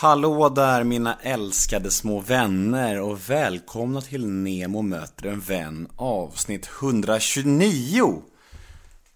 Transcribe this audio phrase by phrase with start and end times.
[0.00, 8.22] Hallå där mina älskade små vänner och välkomna till Nemo möter en vän avsnitt 129.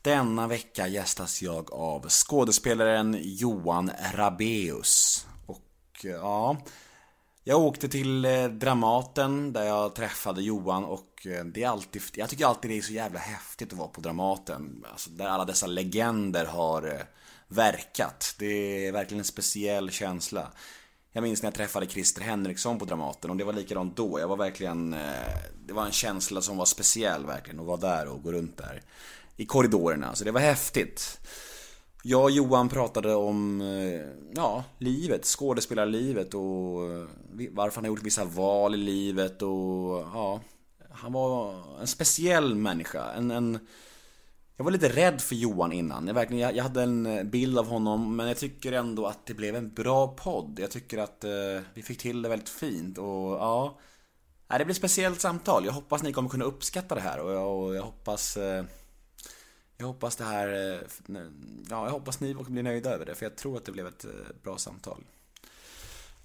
[0.02, 5.26] Denna vecka gästas jag av skådespelaren Johan Rabeus.
[5.46, 6.56] Och eh, ja,
[7.44, 12.28] jag åkte till eh, Dramaten där jag träffade Johan och eh, det är alltid, jag
[12.28, 14.84] tycker alltid det är så jävla häftigt att vara på Dramaten.
[14.92, 17.00] Alltså där alla dessa legender har eh,
[17.54, 18.34] verkat.
[18.38, 20.52] Det är verkligen en speciell känsla.
[21.12, 24.20] Jag minns när jag träffade Christer Henriksson på Dramaten och det var likadant då.
[24.20, 25.00] Jag var verkligen, eh,
[25.66, 28.82] det var en känsla som var speciell verkligen att vara där och gå runt där.
[29.36, 31.20] I korridorerna, så det var häftigt.
[32.02, 34.00] Jag och Johan pratade om, eh,
[34.34, 37.06] ja, livet, skådespelarlivet och eh,
[37.50, 40.40] varför han har gjort vissa val i livet och, ja.
[40.90, 43.58] Han var en speciell människa, en, en
[44.56, 46.06] jag var lite rädd för Johan innan.
[46.06, 49.26] Jag, verkligen, jag, jag, hade en eh, bild av honom men jag tycker ändå att
[49.26, 50.58] det blev en bra podd.
[50.60, 51.30] Jag tycker att eh,
[51.74, 53.78] vi fick till det väldigt fint och ja.
[54.48, 55.64] Det blir ett speciellt samtal.
[55.64, 58.64] Jag hoppas ni kommer kunna uppskatta det här och jag, och jag hoppas eh,
[59.76, 60.80] Jag hoppas det här eh,
[61.70, 63.86] Ja, jag hoppas ni kommer bli nöjda över det för jag tror att det blev
[63.86, 64.10] ett eh,
[64.42, 65.04] bra samtal.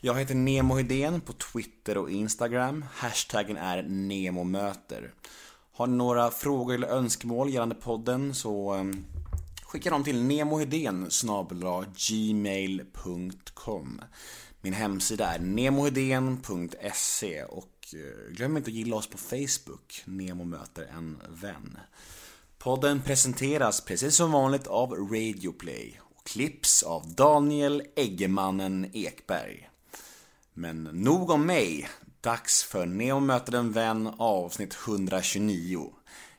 [0.02, 2.86] Jag heter Nemo Hedén på Twitter och Instagram.
[2.94, 5.14] Hashtaggen är NEMOMÖTER.
[5.80, 9.06] Har ni några frågor eller önskemål gällande podden så ehm,
[9.64, 11.10] skicka dem till nemohedén
[12.10, 14.02] gmail.com
[14.62, 20.88] Min hemsida är nemohedén.se och eh, glöm inte att gilla oss på Facebook, Nemo möter
[20.98, 21.78] en vän.
[22.58, 29.70] Podden presenteras precis som vanligt av Radioplay och klipps av Daniel Eggemannen Ekberg.
[30.54, 31.90] Men nog om mig.
[32.22, 35.86] Dags för Neo möter en vän avsnitt 129.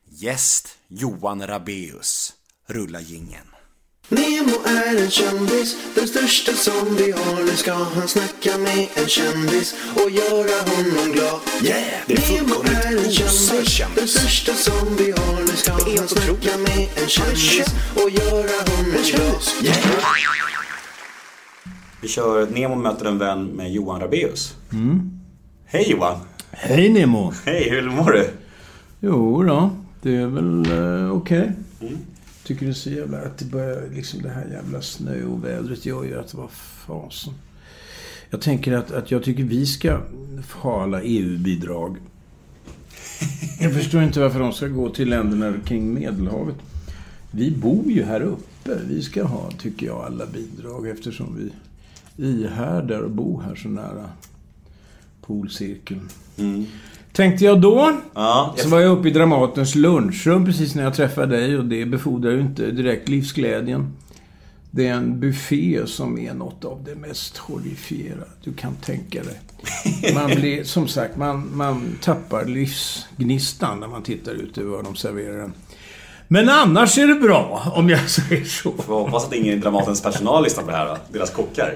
[0.08, 2.32] Gäst Johan Rabeus.
[2.66, 3.46] Rulla gingen.
[4.08, 7.44] Nemo är en kändis, den största som vi har.
[7.44, 11.40] Nu ska han snacka med en kändis och göra honom glad.
[11.62, 13.96] Yeah, det är Nemo är en kändis, kändis.
[13.96, 15.40] den största som vi har.
[15.40, 19.42] Nu ska han snacka med en kändis och göra honom glad.
[19.62, 19.78] Yeah.
[22.00, 24.54] Vi kör Nemo möter en vän med Johan Rabeus.
[25.72, 26.18] Hej Johan!
[26.50, 27.32] Hej Nemo!
[27.44, 28.30] Hej, hur mår du?
[29.00, 29.70] Jo då,
[30.02, 31.52] det är väl uh, okej.
[32.44, 33.18] Tycker det är så jävla...
[33.18, 37.34] Att det börjar liksom det här jävla snöovädret gör ju att vad fasen.
[38.30, 40.00] Jag tänker att, att jag tycker vi ska
[40.52, 41.96] ha alla EU-bidrag.
[43.60, 46.56] Jag förstår inte varför de ska gå till länderna kring Medelhavet.
[47.30, 48.78] Vi bor ju här uppe.
[48.88, 51.52] Vi ska ha, tycker jag, alla bidrag eftersom vi
[52.26, 54.10] ihärdar och bor här så nära
[55.22, 56.08] polcirkeln.
[57.12, 57.92] Tänkte jag då.
[58.14, 61.86] Ja, Så var jag uppe i Dramatens lunchrum precis när jag träffade dig och det
[61.86, 63.92] befordrar ju inte direkt livsglädjen.
[64.70, 69.40] Det är en buffé som är något av det mest horrifierade du kan tänka dig.
[70.14, 74.96] Man blir, som sagt, man, man tappar livsgnistan när man tittar ut över vad de
[74.96, 75.52] serverar en.
[76.28, 78.72] Men annars är det bra, om jag säger så.
[78.72, 80.96] Får hoppas att ingen i Dramatens personal lyssnar på det här då.
[81.12, 81.74] Deras kockar.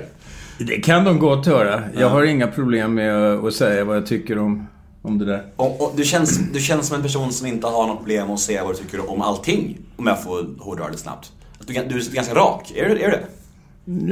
[0.58, 1.82] Det kan de gott höra.
[1.98, 4.66] Jag har inga problem med att säga vad jag tycker om,
[5.02, 5.46] om det där.
[5.56, 8.40] Och, och du, känns, du känns som en person som inte har något problem att
[8.40, 9.78] säga vad du tycker om allting.
[9.96, 11.32] Om jag får hårdra det snabbt.
[11.66, 12.72] Du, du är ganska rak.
[12.76, 13.26] Är du, är du det?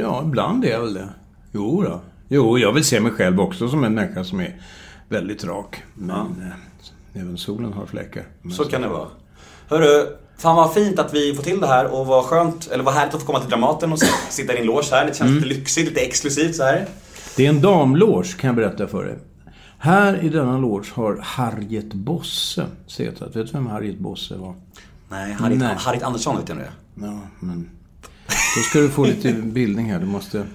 [0.03, 1.09] Ja, ibland är jag väl det.
[1.53, 2.01] Jo då.
[2.29, 4.61] Jo, jag vill se mig själv också som en människa som är
[5.09, 5.83] väldigt rak.
[5.95, 6.53] Men
[7.15, 8.25] eh, även solen har fläckar.
[8.43, 9.09] Men Så kan det vara.
[9.69, 10.07] Hörru,
[10.43, 13.15] fan vad fint att vi får till det här och vad skönt, eller vad härligt
[13.15, 13.99] att få komma till Dramaten och
[14.31, 15.07] sitta i din loge här.
[15.07, 16.87] Det känns lite lyxigt, lite exklusivt så här.
[17.37, 19.19] Det är en damloge, kan jag berätta för dig.
[19.79, 23.23] Här i denna loge har Harriet Bosse suttit.
[23.23, 24.55] Vet du vem Harriet Bosse var?
[25.11, 25.75] Nej, Harriet, Nej.
[25.79, 26.67] Harriet Andersson vet jag nu.
[26.95, 27.71] Ja, men...
[28.27, 29.99] Då ska du få lite bildning här.
[30.01, 30.47] Du måste...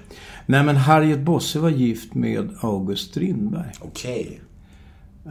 [0.46, 3.72] Nej, men Harriet Bosse var gift med August Strindberg.
[3.80, 4.42] Okej.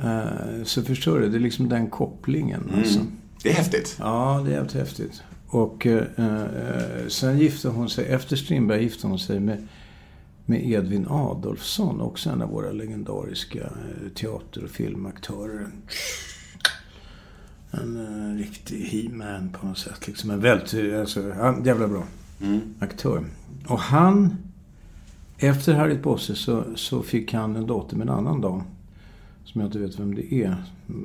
[0.04, 2.72] Eh, Så förstår du, det är liksom den kopplingen.
[2.78, 3.00] Alltså.
[3.42, 3.96] Det är häftigt.
[4.00, 5.22] Ja, det är jävligt häftigt.
[5.46, 9.68] Och eh, eh, sen gifte hon sig, efter Strindberg gifte hon sig med,
[10.46, 15.66] med Edvin Adolfsson, också en av våra legendariska eh, teater och filmaktörer.
[17.70, 20.06] En eh, riktig he-man på något sätt.
[20.06, 22.04] Liksom en väldigt, alltså, han, jävla bra
[22.78, 23.24] aktör.
[23.68, 24.36] Och han,
[25.38, 28.62] efter Harriet Bosse så, så fick han en dotter med en annan dam.
[29.56, 30.56] Som jag inte vet vem det är.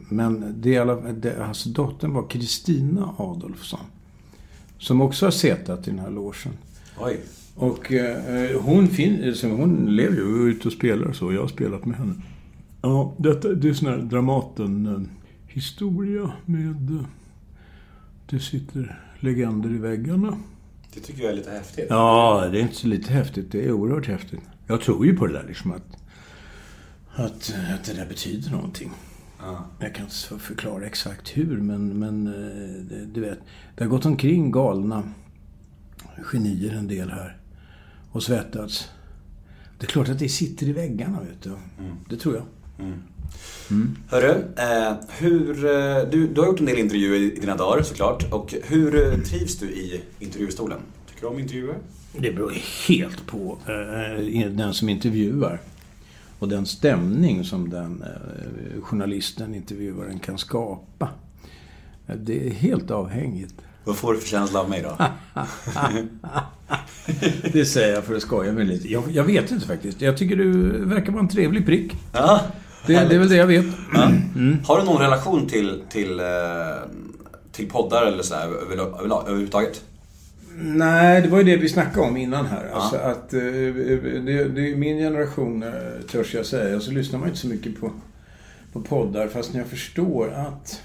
[0.10, 0.76] Men det
[1.22, 3.80] det, alltså dottern var Kristina Adolfsson.
[4.78, 6.54] Som också har setat i den här logen.
[7.00, 7.20] Oj.
[7.56, 11.34] Och eh, hon, fin, hon lever ju och är ute och spelar och så.
[11.34, 12.14] Jag har spelat med henne.
[12.82, 16.92] Ja, detta, det är sån här Dramaten-historia med...
[16.92, 17.06] Eh,
[18.30, 20.38] det sitter legender i väggarna.
[20.94, 21.86] Det tycker jag är lite häftigt.
[21.90, 23.52] Ja, det är inte så lite häftigt.
[23.52, 24.42] Det är oerhört häftigt.
[24.68, 26.01] Jag tror ju på det där liksom att,
[27.16, 28.92] att, att det där betyder någonting.
[29.40, 29.66] Ja.
[29.80, 33.40] Jag kan inte förklara exakt hur, men, men eh, du vet.
[33.76, 35.04] Det har gått omkring galna
[36.32, 37.38] genier en del här
[38.12, 38.90] och svettats.
[39.80, 41.52] Det är klart att det sitter i väggarna, vet du.
[42.10, 42.46] Det tror jag.
[44.08, 48.34] Hörru, eh, hur, eh, du, du har gjort en del intervjuer i dina dagar såklart.
[48.34, 50.80] Och hur trivs du i intervjustolen?
[51.08, 51.78] Tycker du om intervjuer?
[52.18, 52.54] Det beror
[52.88, 55.62] helt på eh, den som intervjuar.
[56.42, 61.10] Och den stämning som den eh, journalisten, intervjuaren kan skapa.
[62.08, 63.54] Eh, Det är helt avhängigt.
[63.84, 64.98] Vad får du för känsla av mig då?
[67.54, 68.88] Det säger jag för att skoja med lite.
[68.92, 70.02] Jag, jag vet inte faktiskt.
[70.02, 70.54] Jag tycker du
[70.86, 71.94] verkar vara en trevlig prick.
[72.14, 72.42] Ja,
[72.88, 73.66] Det, det är väl det jag vet.
[74.66, 76.26] Har du någon relation till, till, eh,
[77.52, 79.84] till poddar eller så här över, över, överhuvudtaget?
[80.58, 82.70] Nej, det var ju det vi snackade om innan här.
[82.74, 85.70] Alltså att eh, det, det är min generation, eh,
[86.12, 87.92] törs jag säga, så lyssnar man inte så mycket på,
[88.74, 90.82] på poddar fast jag förstår att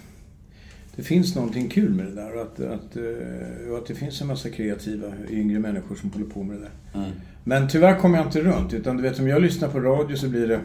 [0.96, 4.20] det finns någonting kul med det där och att, att, eh, och att det finns
[4.20, 7.00] en massa kreativa yngre människor som håller på med det där.
[7.00, 7.10] Mm.
[7.44, 8.72] Men tyvärr kommer jag inte runt.
[8.72, 10.60] Utan du vet, om jag lyssnar på radio så blir det...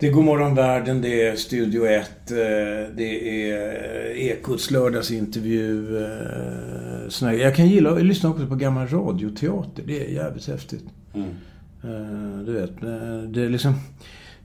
[0.00, 2.36] Det är Godmorgon Världen, det är Studio 1, eh,
[2.96, 5.98] det är eh, Ekots lördagsintervju.
[6.04, 9.82] eh, såna Jag kan gilla att lyssna också på gammal radioteater.
[9.86, 10.84] Det är jävligt häftigt.
[11.14, 11.26] Mm.
[12.44, 12.80] Du vet,
[13.34, 13.74] det är liksom...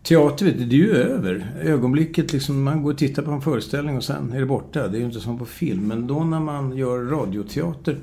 [0.03, 1.51] Teater, vet du, det är ju över.
[1.61, 4.87] Ögonblicket liksom, man går och tittar på en föreställning och sen är det borta.
[4.87, 5.87] Det är ju inte som på film.
[5.87, 7.97] Men då när man gör radioteater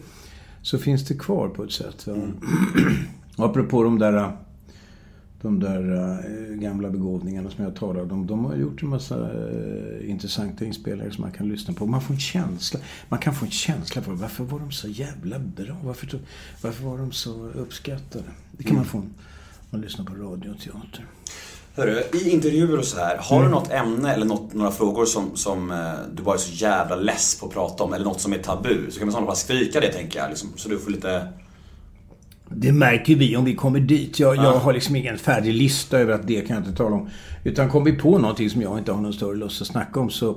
[0.62, 2.06] så finns det kvar på ett sätt.
[2.06, 2.16] Och
[3.44, 4.32] apropå de där,
[5.42, 8.26] de där eh, gamla begåvningarna som jag talade om.
[8.26, 11.86] De har gjort en massa eh, intressanta inspelningar som man kan lyssna på.
[11.86, 12.80] Man får en känsla.
[13.08, 15.76] Man kan få en känsla för varför var de så jävla bra?
[15.84, 16.18] Varför,
[16.62, 18.24] varför var de så uppskattade?
[18.52, 19.14] Det kan man få om
[19.70, 21.06] man lyssnar på radio och teater.
[21.74, 25.36] Hörru, i intervjuer och så här, har du något ämne eller något, några frågor som,
[25.36, 27.92] som eh, du bara är så jävla less på att prata om?
[27.92, 28.90] Eller något som är tabu?
[28.90, 31.28] Så kan man snarare bara skrika det tänker jag, liksom, så du får lite...
[32.56, 34.18] Det märker vi om vi kommer dit.
[34.18, 37.10] Jag, jag har liksom ingen färdig lista över att det kan jag inte tala om.
[37.44, 40.10] Utan kom vi på någonting som jag inte har någon större lust att snacka om
[40.10, 40.36] så...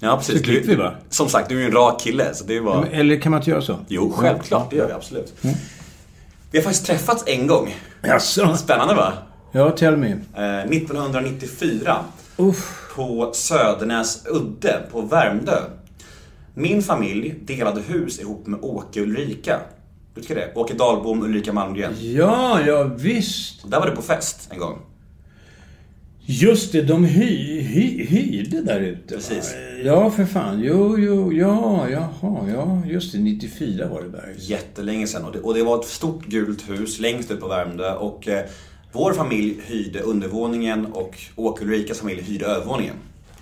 [0.00, 0.38] Ja, precis.
[0.38, 0.94] Så klipper vi bara.
[1.10, 2.86] Som sagt, du är ju en rak kille, så det är bara...
[2.86, 3.76] Eller kan man inte göra så?
[3.88, 4.70] Jo, självklart.
[4.70, 5.34] Det gör vi absolut.
[6.50, 7.74] Vi har faktiskt träffats en gång.
[8.02, 8.56] Jaså?
[8.56, 9.12] Spännande va?
[9.52, 10.10] Ja, tell me.
[10.36, 11.96] Eh, 1994.
[12.36, 12.92] Uff.
[12.96, 15.60] På Södernäs udde på Värmdö.
[16.54, 19.08] Min familj delade hus ihop med Åke och
[20.18, 20.34] Ulrika.
[20.34, 20.52] Du det?
[20.54, 21.94] Åke Dahlbom Ulrika Malmgren.
[22.00, 23.70] Ja, ja visst.
[23.70, 24.78] Där var du på fest en gång.
[26.30, 29.14] Just det, de hy, hy, hyrde där ute.
[29.14, 29.54] Precis.
[29.84, 30.60] Ja, för fan.
[30.60, 32.82] Jo, jo, ja, jaha, ja.
[32.86, 34.34] Just det, 94 var det där.
[34.38, 35.24] Jättelänge sedan.
[35.24, 37.94] Och det, och det var ett stort gult hus längst upp på Värmdö.
[37.94, 38.44] Och eh,
[38.92, 42.94] vår familj hyrde undervåningen och Åke Ulrikas familj hyrde övervåningen.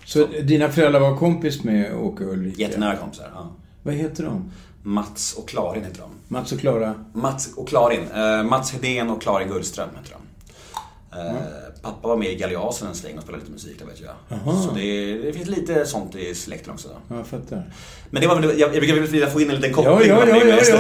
[0.05, 2.63] Så dina föräldrar var kompis med Åke och Ulrika?
[2.63, 3.31] Jättenära kompisar.
[3.35, 3.51] Ja.
[3.83, 4.51] Vad heter de?
[4.87, 6.11] Mats och Klarin heter de.
[6.35, 6.95] Mats och Klara?
[7.13, 8.01] Mats och Klarin.
[8.15, 10.23] Eh, Mats Hedén och Klarin Gullström heter de.
[11.19, 11.35] Eh,
[11.83, 14.11] Pappa var med i Galeasen en sväng och spelade lite musik där vet jag.
[14.29, 14.63] Jaha.
[14.63, 16.89] Så det, det finns lite sånt i släkten också.
[17.09, 17.63] Ja, jag fattar.
[18.11, 20.09] Men det var väl, jag, jag brukar vilja få in en liten koppling.
[20.09, 20.71] Ja, ja, ja, ja, ja, ja, Så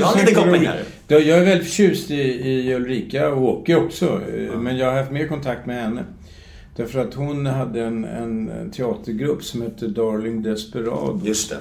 [0.00, 0.82] jag har en liten koppling här.
[1.08, 4.06] Ja, Jag är väldigt förtjust i, i Ulrika och Åke också.
[4.06, 6.04] eh, Men jag har haft mer kontakt med henne.
[6.76, 11.20] Därför att hon hade en, en, en teatergrupp som hette Darling Desperado.
[11.24, 11.58] Just det.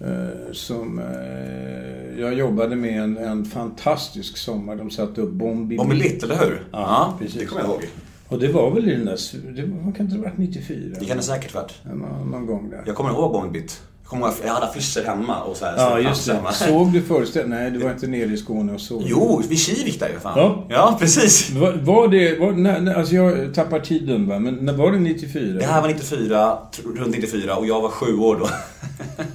[0.00, 4.76] Eh, som eh, jag jobbade med en, en fantastisk sommar.
[4.76, 6.66] De satte upp Bombi Bombi Litt, eller hur?
[6.72, 7.40] Ja, precis.
[7.40, 7.82] Det kommer jag ihåg.
[8.28, 9.18] Och det var väl i den där...
[9.56, 10.96] Det var, kan inte ha varit 94?
[11.00, 11.74] Det kan det säkert varit.
[11.84, 12.82] Någon, någon gång där.
[12.86, 13.82] Jag kommer ihåg Bombi Litt.
[13.82, 15.74] Jag kommer jag hade affischer hemma och så här.
[15.76, 16.34] Ja, just det.
[16.34, 16.52] hemma.
[16.52, 17.62] Såg du föreställningen?
[17.62, 19.02] Nej, du var inte nere i Skåne och såg.
[19.06, 20.38] Jo, vid Kivik där ju fan.
[20.38, 20.64] Ja.
[20.68, 21.50] ja precis.
[21.50, 22.38] Var, var det...
[22.40, 25.58] Var, när, alltså jag tappar tiden va, men när var det 94?
[25.58, 28.48] Det här var 94, tr- runt 94 och jag var sju år då.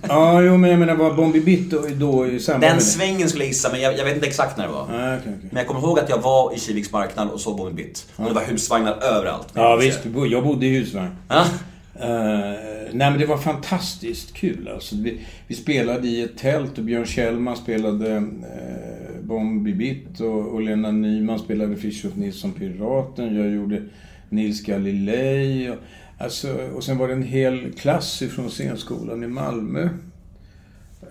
[0.08, 3.30] Ja, jo men jag menar var Bombi Bitt då, då i samband Den med svängen
[3.30, 4.88] skulle jag gissa, men jag, jag vet inte exakt när det var.
[4.92, 5.50] Nej, okej, okej.
[5.52, 8.06] Men jag kommer ihåg att jag var i Kiviks marknad och såg Bombi Bitt.
[8.16, 9.48] Och det var husvagnar överallt.
[9.54, 10.00] Ja, visst.
[10.32, 11.16] Jag bodde i husvagn.
[11.28, 11.46] Ja.
[11.96, 12.04] Uh,
[12.94, 14.96] nej men det var fantastiskt kul alltså.
[14.96, 20.62] Vi, vi spelade i ett tält och Björn Kjellman spelade uh, Bombi Bitt och, och
[20.62, 23.36] Lena Nyman spelade Fritiof Nilsson Piraten.
[23.36, 23.84] Jag gjorde
[24.30, 25.70] Nils Galilei.
[25.70, 25.76] Och,
[26.18, 29.90] alltså, och sen var det en hel klass ifrån scenskolan i Malmö.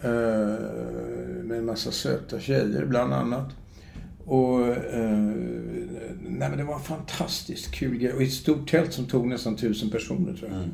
[0.05, 0.09] Uh,
[1.45, 3.49] med en massa söta tjejer bland annat.
[4.25, 5.33] Och uh,
[6.21, 8.13] nej men det var en fantastiskt kul grej.
[8.13, 10.59] Och ett stort tält som tog nästan tusen personer tror jag.
[10.59, 10.71] Mm.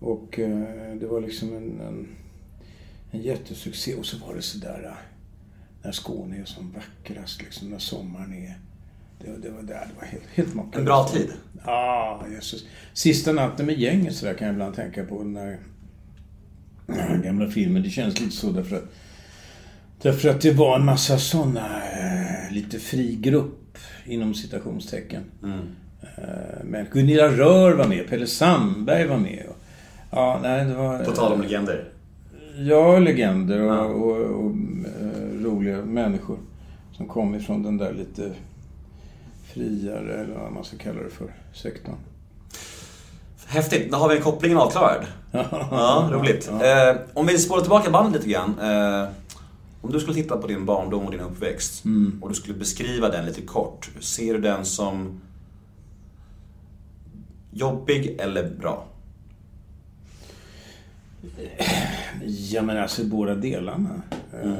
[0.00, 2.08] Och eh, det var liksom en, en,
[3.10, 3.94] en jättesuccé.
[3.94, 4.96] Och så var det sådär eh,
[5.82, 8.58] när Skåne är som vackrast, liksom när sommaren är
[9.18, 10.78] Det, det, var, det var helt, helt makalöst.
[10.78, 11.32] En bra tid.
[11.64, 12.66] Ja, ah, Jesus.
[12.92, 15.60] Sista natten med gänget så där kan jag ibland tänka på den där
[17.24, 17.82] gamla filmen.
[17.82, 18.92] Det känns lite så därför att
[20.02, 23.61] Därför att det var en massa sådana, eh, lite fri grupp
[24.06, 25.22] inom citationstecken.
[25.42, 25.58] Mm.
[26.02, 29.46] Eh, men Gunilla Rör var med, Pelle Sandberg var med.
[29.48, 29.56] Och,
[30.10, 30.98] ja, nej, det var...
[31.04, 31.84] På tal om legender.
[32.58, 33.80] Ja, legender och, Ja.
[33.84, 34.50] och, och,
[35.00, 36.38] eh, roliga människor.
[36.96, 38.32] Som kom ifrån den där lite
[39.52, 41.94] friare, eller vad man ska kalla det för, sektorn.
[43.46, 45.04] Häftigt, då har vi kopplingen avklarad.
[45.70, 46.48] Ja, roligt.
[46.48, 48.54] Eh, om vi spårar tillbaka bandet lite grann.
[48.60, 49.08] Eh,
[49.82, 51.84] om du skulle titta på din barndom och din uppväxt
[52.20, 53.90] och du skulle beskriva den lite kort.
[54.00, 55.20] Ser du den som
[57.50, 58.84] jobbig eller bra?
[62.26, 64.02] Ja, men alltså båda delarna.
[64.42, 64.54] eh,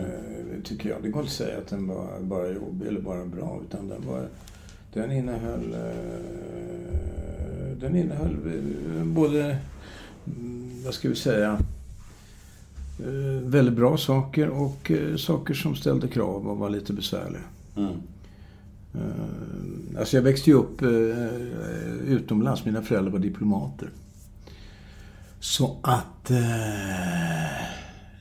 [0.64, 1.02] Tycker jag.
[1.02, 3.61] Det går inte att säga att den var bara jobbig eller bara bra.
[3.69, 4.29] Utan den var...
[4.93, 5.75] Den innehöll...
[5.75, 5.81] eh,
[7.81, 8.37] Den innehöll
[8.99, 9.57] eh, både...
[10.26, 11.59] mm, Vad ska vi säga?
[12.99, 17.42] Eh, Väldigt bra saker och eh, saker som ställde krav och var lite besvärliga.
[17.76, 17.92] Mm.
[18.94, 20.82] Eh, Alltså jag växte ju upp
[22.06, 22.64] utomlands.
[22.64, 23.90] Mina föräldrar var diplomater.
[25.40, 26.30] Så att...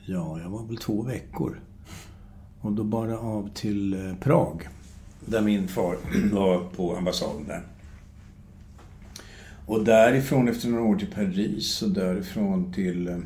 [0.06, 1.60] Ja, jag var väl två veckor.
[2.60, 4.68] Och då bara av till Prag.
[5.26, 5.96] Där min far
[6.32, 7.62] var på ambassaden där.
[9.66, 13.22] Och därifrån efter några år till Paris och därifrån till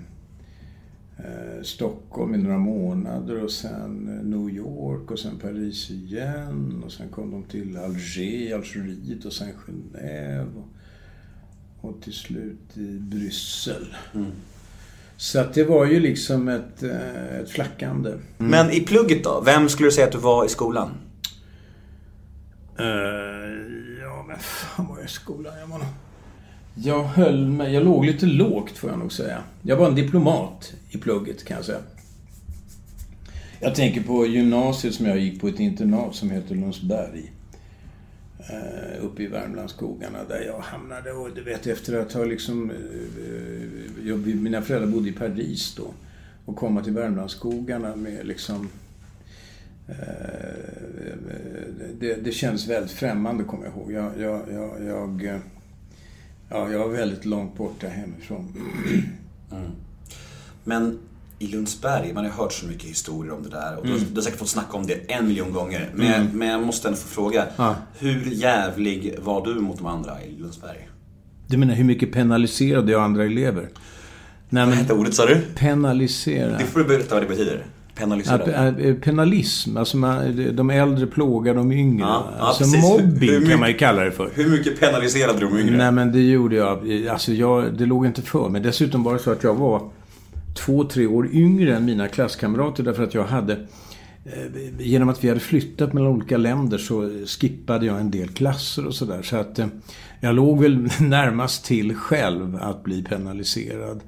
[1.62, 7.08] Stockholm i några månader och sen eh, New York och sen Paris igen och sen
[7.08, 13.96] kom de till Alger, Algeriet och sen Genève och, och till slut i Bryssel.
[15.16, 18.12] Så att det var ju liksom ett, eh, ett flackande.
[18.38, 19.42] Men i plugget då?
[19.46, 20.90] Vem skulle du säga att du var i skolan?
[22.78, 22.84] Eh,
[24.02, 25.58] ja, men fan var jag i skolan?
[25.60, 25.88] Jag var nog...
[26.78, 27.74] Jag höll mig...
[27.74, 29.42] Jag låg lite lågt, får jag nog säga.
[29.62, 31.80] Jag var en diplomat i plugget, kan jag säga.
[33.60, 37.32] Jag tänker på gymnasiet som jag gick på, ett internat som heter Lundsberg.
[38.38, 41.12] Eh, uppe i Värmlandsskogarna där jag hamnade.
[41.12, 42.70] Och du vet, efter att ha liksom...
[42.70, 45.90] Eh, eh, jag, mina föräldrar bodde i Paris då.
[46.44, 48.68] Och komma till Värmlandsskogarna med liksom...
[52.00, 53.92] Det, det känns väldigt främmande, kommer jag ihåg.
[53.92, 55.40] Jag, jag, jag, jag,
[56.48, 58.52] ja, jag var väldigt långt borta hemifrån.
[60.64, 60.98] Men
[61.38, 63.76] i Lundsberg, man har hört så mycket historier om det där.
[63.76, 65.90] Och du, du har säkert fått snacka om det en miljon gånger.
[65.94, 67.46] Men, men jag måste ändå få fråga.
[67.56, 67.76] Ja.
[67.98, 70.88] Hur jävlig var du mot de andra i Lundsberg?
[71.46, 73.62] Du menar hur mycket penaliserade jag andra elever?
[74.48, 75.40] Nej, Vad men hette ordet sa du?
[75.54, 76.58] penalisera.
[76.58, 77.64] Det får du berätta vad det betyder.
[77.96, 78.42] Penaliserad.
[78.78, 82.06] Ja, eh, Penalism, alltså man, de äldre plågar de yngre.
[82.06, 82.82] Ja, ja, alltså precis.
[82.82, 84.30] Mobbing mycket- kan man ju kalla det för.
[84.34, 85.76] Hur mycket penaliserade du de yngre?
[85.76, 87.06] Nej men det gjorde jag.
[87.10, 88.60] Alltså jag, det låg inte för mig.
[88.60, 89.82] Dessutom var det så att jag var
[90.54, 94.32] två, tre år yngre än mina klasskamrater därför att jag hade eh,
[94.78, 98.94] Genom att vi hade flyttat mellan olika länder så skippade jag en del klasser och
[98.94, 99.22] sådär.
[99.22, 99.66] Så att eh,
[100.20, 104.00] jag låg väl närmast till själv att bli penaliserad.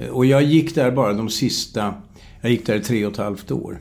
[0.00, 1.94] Eh, Och jag gick där bara de sista...
[2.42, 3.78] Jag gick där i tre och ett halvt år.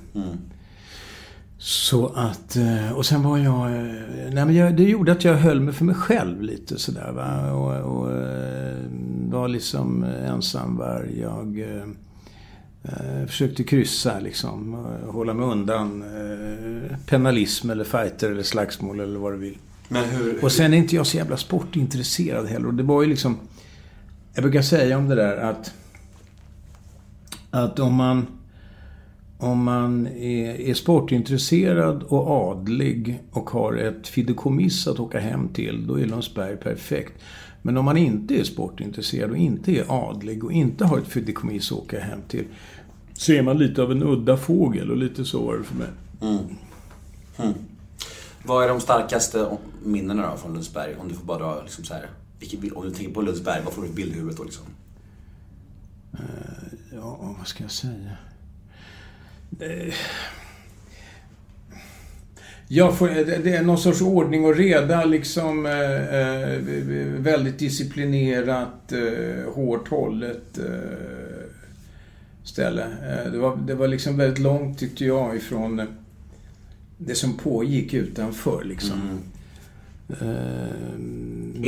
[1.58, 3.94] Så att, eh, och sen var jag, eh,
[4.32, 7.52] nej men jag, det gjorde att jag höll mig för mig själv lite sådär va.
[7.52, 8.78] Och, och eh,
[9.30, 11.20] var liksom ensamvarg.
[11.20, 14.74] Jag eh, försökte kryssa liksom.
[14.74, 19.58] och Hålla mig undan eh, penalism eller fighter eller slagsmål eller vad du vill.
[19.90, 20.44] Hur...
[20.44, 22.68] Och sen är inte jag så jävla sportintresserad heller.
[22.68, 23.38] Och det var ju liksom...
[24.34, 25.74] Jag brukar säga om det där att...
[27.52, 28.28] Att om man...
[29.44, 36.00] Om man är, sportintresserad och adlig och har ett fideikommiss att åka hem till, då
[36.00, 37.14] är Lundsberg perfekt.
[37.62, 41.72] Men om man inte är sportintresserad och inte är adlig och inte har ett fideikommiss
[41.72, 42.46] att åka hem till,
[43.14, 45.88] så är man lite av en udda fågel och lite så var det för mig.
[48.46, 50.96] Vad är de starkaste minnena då från Lundsberg?
[51.00, 52.10] Om du får bara dra liksom så här.
[52.76, 54.66] Om du tänker på Lundsberg, vad får du för bild i huvudet då liksom?
[56.94, 58.18] Ja, vad ska jag säga?
[59.60, 59.94] Eh,
[62.92, 63.08] får,
[63.44, 66.58] det är någon sorts ordning och reda, liksom eh, eh,
[67.18, 70.66] väldigt disciplinerat, eh, hårt hållet eh,
[72.44, 72.86] ställe.
[73.32, 75.88] Det, var, det var liksom väldigt långt, tyckte jag, ifrån
[76.98, 78.64] det som pågick utanför.
[78.64, 79.20] Liksom.
[80.10, 80.28] Eh,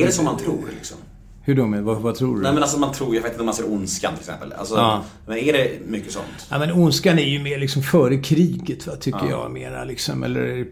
[0.02, 0.98] Är det som man tror liksom?
[1.46, 1.66] Hur då?
[1.82, 2.42] Vad, vad tror du?
[2.42, 4.54] Nej men alltså man tror, jag vet inte om man ser Ondskan till exempel.
[4.54, 5.04] Alltså, Ja.
[5.28, 6.48] Men är det mycket sånt?
[6.52, 9.52] Ja, men ondskan är ju mer liksom före kriget, va, tycker jag.
[9.52, 10.24] Mera liksom.
[10.24, 10.66] Eller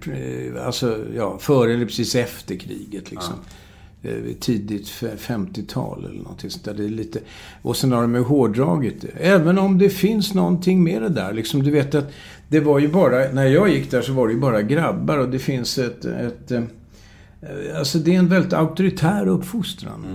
[0.55, 3.33] eh, alltså, ja, före eller precis efter kriget liksom.
[4.03, 6.73] Eh, Tidigt f- 50-tal eller någonting sånt där.
[6.73, 7.19] Det är lite...
[7.61, 9.07] Och sen har de ju hårdragit det.
[9.07, 11.33] Även om det finns någonting med det där.
[11.33, 12.11] Liksom, du vet att
[12.47, 13.31] det var ju bara...
[13.31, 16.05] När jag gick där så var det ju bara grabbar och det finns ett...
[16.05, 16.63] ett eh,
[17.77, 20.05] alltså det är en väldigt auktoritär uppfostran.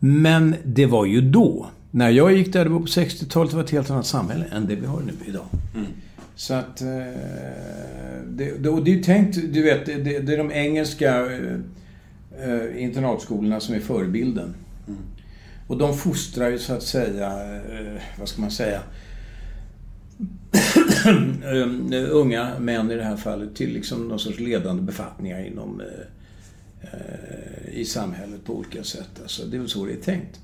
[0.00, 1.66] Men det var ju då.
[1.90, 4.66] När jag gick där, det var på 60-talet, det var ett helt annat samhälle än
[4.66, 5.46] det vi har nu idag.
[6.36, 6.80] Så att...
[6.80, 6.86] Eh,
[8.28, 11.58] det, och det är ju tänkt, du vet, det, det, är de engelska eh,
[12.50, 14.54] eh, internatskolorna som är förebilden.
[15.66, 17.60] Och de fostrar ju så att säga,
[18.18, 18.82] vad ska man säga,
[22.10, 25.82] unga män i det här fallet till liksom någon sorts ledande befattningar inom
[27.72, 29.08] i samhället på olika sätt.
[29.22, 30.40] Alltså, det är väl så det är tänkt.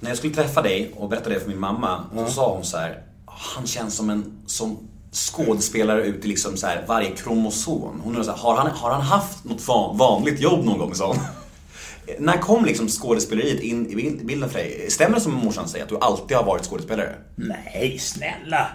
[0.00, 2.76] När jag skulle träffa dig och berätta det för min mamma, så sa hon så
[2.76, 3.02] här.
[3.26, 4.78] Han känns som en som
[5.12, 8.00] skådespelare ut i liksom så här varje kromosom.
[8.02, 10.92] Hon undrar så här, har han, har han haft något van, vanligt jobb någon gång?
[11.00, 11.16] hon.
[12.18, 14.86] När kom liksom skådespeleriet in i bil- bilden för dig?
[14.90, 17.14] Stämmer det som morsan säger, att du alltid har varit skådespelare?
[17.36, 18.68] Nej, snälla!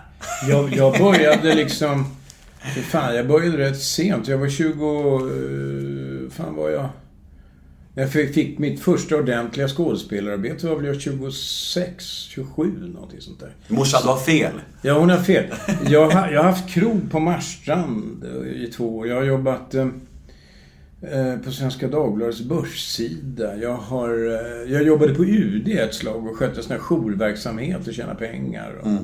[0.49, 2.05] Jag, jag började liksom...
[2.73, 4.27] För fan, jag började rätt sent.
[4.27, 5.15] Jag var 20...
[5.15, 6.89] eh, fan var jag?
[7.99, 13.55] Jag fick, mitt första ordentliga skådespelararbete var väl jag 26, 27 någonting sånt där.
[13.67, 14.51] Morsan, du har fel.
[14.81, 15.45] Ja, hon har fel.
[15.89, 19.07] Jag har, jag har haft krog på Marstrand eh, i två år.
[19.07, 19.87] Jag har jobbat eh,
[21.01, 23.55] eh, på Svenska Dagbladets börssida.
[23.57, 27.93] Jag, har, eh, jag jobbade på UD ett slag och skötte sån här jourverksamhet och
[27.93, 28.75] tjäna pengar.
[28.81, 28.97] Och, eh,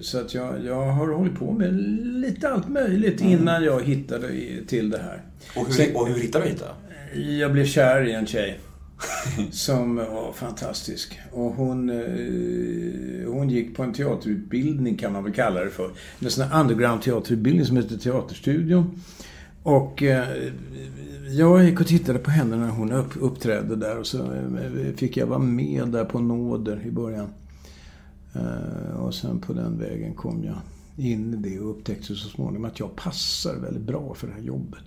[0.00, 4.28] så att jag, jag har hållit på med lite allt möjligt innan jag hittade
[4.66, 5.22] till det här.
[5.56, 7.20] Och hur, Sen- och hur hittade du hit då?
[7.20, 8.60] jag blev kär i en tjej.
[9.50, 11.18] Som var fantastisk.
[11.32, 15.90] Och hon, eh, hon gick på en teaterutbildning kan man väl kalla det för.
[16.20, 19.00] En sån här underground teaterutbildning som heter Teaterstudion.
[19.62, 20.28] Och eh,
[21.30, 25.16] jag gick och tittade på henne när hon upp, uppträdde där och så eh, fick
[25.16, 27.28] jag vara med där på nåder i början.
[28.34, 30.60] Eh, och sen på den vägen kom jag
[31.06, 34.40] in i det och upptäckte så småningom att jag passar väldigt bra för det här
[34.40, 34.82] jobbet.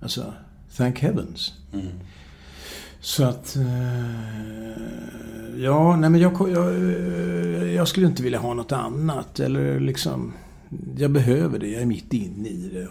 [0.00, 0.32] Alltså,
[0.76, 1.52] thank heavens.
[3.00, 3.56] Så att...
[3.56, 3.62] Eh,
[5.56, 9.40] ja, nej men jag, jag, eh, jag skulle inte vilja ha något annat.
[9.40, 10.32] Eller liksom...
[10.96, 11.68] Jag behöver det.
[11.68, 12.88] Jag är mitt inne i det.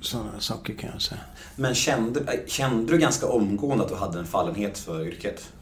[0.00, 1.20] Sådana saker kan jag säga.
[1.56, 5.52] Men kände, kände du ganska omgående att du hade en fallenhet för yrket?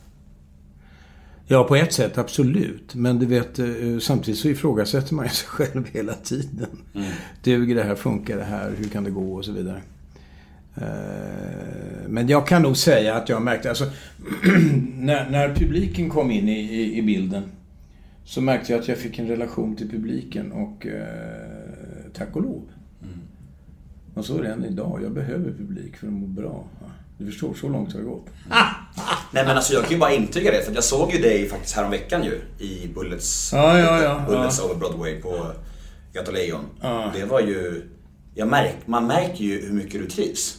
[1.50, 2.94] Ja, på ett sätt absolut.
[2.94, 3.66] Men du vet, eh,
[4.00, 6.68] samtidigt så ifrågasätter man ju sig själv hela tiden.
[7.42, 7.94] Duger det här?
[7.94, 8.72] Funkar det här?
[8.78, 9.34] Hur kan det gå?
[9.34, 9.82] Och så vidare.
[10.76, 13.84] Eh, Men jag kan nog säga att jag märkte, alltså
[14.94, 17.42] när, när publiken kom in i, i, i bilden
[18.24, 22.62] så märkte jag att jag fick en relation till publiken och eh, tack och lov.
[24.14, 25.00] Och så är det än idag.
[25.02, 26.64] Jag behöver publik för att må bra.
[27.18, 28.26] Du förstår, så långt har det gått.
[29.30, 31.76] Nej men alltså jag kan ju bara intyga det för jag såg ju dig faktiskt
[31.76, 34.64] häromveckan ju i Bullets, Ja, ja, ja, Bullets ja.
[34.64, 35.52] over Broadway på
[36.14, 36.64] Göta Lejon.
[37.14, 37.82] Det var ju,
[38.34, 40.58] jag märk, man märker ju hur mycket du trivs.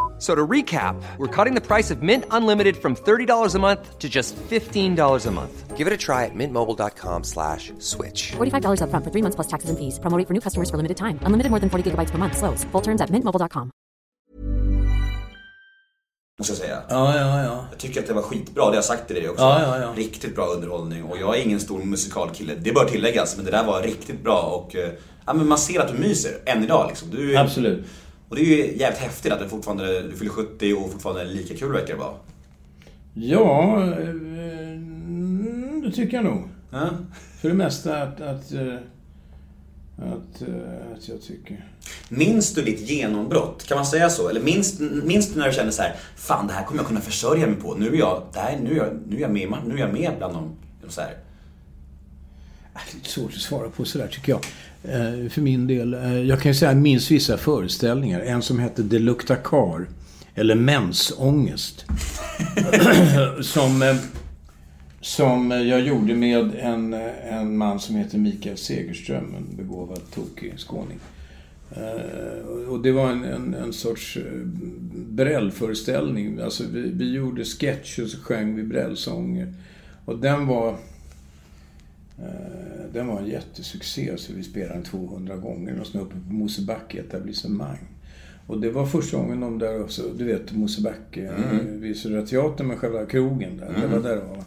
[0.21, 4.07] So to recap, we're cutting the price of Mint Unlimited from $30 a month to
[4.07, 5.75] just $15 a month.
[5.75, 8.33] Give it a try at mintmobile.com slash switch.
[8.37, 9.97] $45 upfront for three months plus taxes and fees.
[9.99, 11.17] Promo rate for new customers for limited time.
[11.25, 12.37] Unlimited more than 40 gigabytes per month.
[12.37, 12.63] Slows.
[12.71, 13.71] Full terms at mintmobile.com.
[16.39, 16.81] Måste jag säga.
[16.89, 17.65] Ja, ja, ja.
[17.71, 19.43] Jag tycker att det var skitbra, det har jag sagt till dig också.
[19.43, 19.93] Ja, ja, ja.
[19.95, 22.53] Riktigt bra underhållning och jag är ingen stor musikalkille.
[22.55, 24.91] Det bör tilläggas, men det där var riktigt bra och eh,
[25.25, 27.09] ja, men man ser att du myser än idag liksom.
[27.09, 27.85] Du, är- Absolut.
[28.31, 31.25] Och det är ju jävligt häftigt att du fortfarande, du fyller 70 och fortfarande är
[31.25, 32.13] lika kul verkar det vara.
[33.13, 34.13] Ja, eh,
[35.83, 36.49] det tycker jag nog.
[36.71, 36.89] Ja.
[37.41, 38.75] För det mesta att, att, eh,
[39.97, 41.65] att, eh, att jag tycker.
[42.09, 43.67] Minns du ditt genombrott?
[43.67, 44.29] Kan man säga så?
[44.29, 47.01] Eller minns, minns du när du kände så här, fan det här kommer jag kunna
[47.01, 47.75] försörja mig på.
[47.75, 49.93] Nu är jag, det här, nu är jag, nu är jag, med, nu är jag
[49.93, 50.55] med bland dem.
[50.87, 51.17] Så här.
[52.73, 54.41] Det är svårt att svara på sådär tycker jag.
[54.83, 55.93] Eh, för min del.
[55.93, 58.19] Eh, jag kan ju säga att jag minns vissa föreställningar.
[58.19, 59.87] En som hette Det luktar kar.
[60.35, 61.85] Eller Mensångest.
[63.41, 63.95] som, eh,
[65.01, 66.93] som jag gjorde med en,
[67.29, 69.35] en man som heter Mikael Segerström.
[69.37, 70.99] En begåvad, tokig skåning.
[72.69, 74.17] Och det var en, en, en sorts
[74.93, 76.39] brällföreställning.
[76.39, 79.53] Alltså vi, vi gjorde sketcher och så sjöng vi brällsånger.
[80.05, 80.77] Och den var
[82.21, 85.79] eh, Den var en jättesuccé, så vi spelade den 200 gånger.
[85.79, 87.87] Och sen uppe på Mosebacke etablissemang.
[88.47, 91.81] Och det var första gången de där också, du vet Mosebacke, mm.
[91.81, 93.75] vid Södra Teatern med själva krogen där.
[93.81, 94.43] Det var där det var.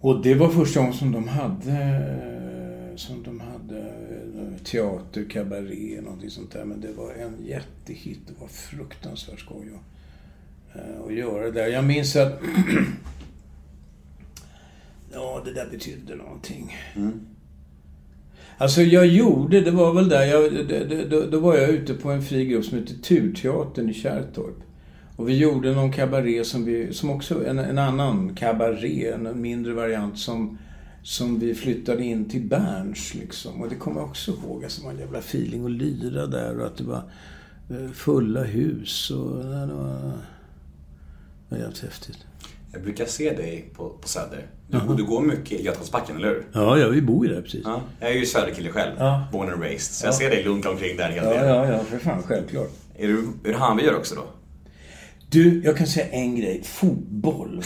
[0.00, 2.32] Och det var första gången som de hade
[2.96, 6.64] som de hade eh, teater, kabaré, någonting sånt där.
[6.64, 8.20] Men det var en jättehit.
[8.26, 11.66] Det var fruktansvärt skoj att, eh, att göra det där.
[11.66, 12.40] Jag minns att...
[15.12, 16.76] ja, det där betydde någonting.
[18.58, 21.94] Alltså jag gjorde, det var väl där, jag, det, det, då, då var jag ute
[21.94, 24.56] på en fri grupp som hette Turteatern i Kärrtorp.
[25.16, 29.72] Och vi gjorde någon kabaré som vi, som också, en, en annan kabaré, en mindre
[29.72, 30.58] variant som,
[31.02, 33.60] som vi flyttade in till Berns liksom.
[33.60, 36.76] Och det kommer jag också ihåg, alltså en jävla feeling att lyra där och att
[36.76, 37.02] det var
[37.70, 40.12] eh, fulla hus och det var,
[41.48, 42.18] det var jävligt häftigt.
[42.72, 44.46] Jag brukar se dig på, på Söder.
[44.68, 46.46] Du, du går mycket i Götgatsbacken, eller hur?
[46.52, 47.60] Ja, ja, vi bor ju där precis.
[47.64, 47.80] Ja.
[48.00, 48.92] Jag är ju Söderkille själv.
[48.98, 49.24] Ja.
[49.32, 49.94] Born and raised.
[49.94, 51.48] Så jag ser dig lunka omkring där hela Ja, tiden.
[51.48, 52.70] ja, ja, för fan, självklart.
[52.98, 54.22] Är du, är du Hammarbyare också då?
[55.30, 56.62] Du, jag kan säga en grej.
[56.64, 57.62] Fotboll.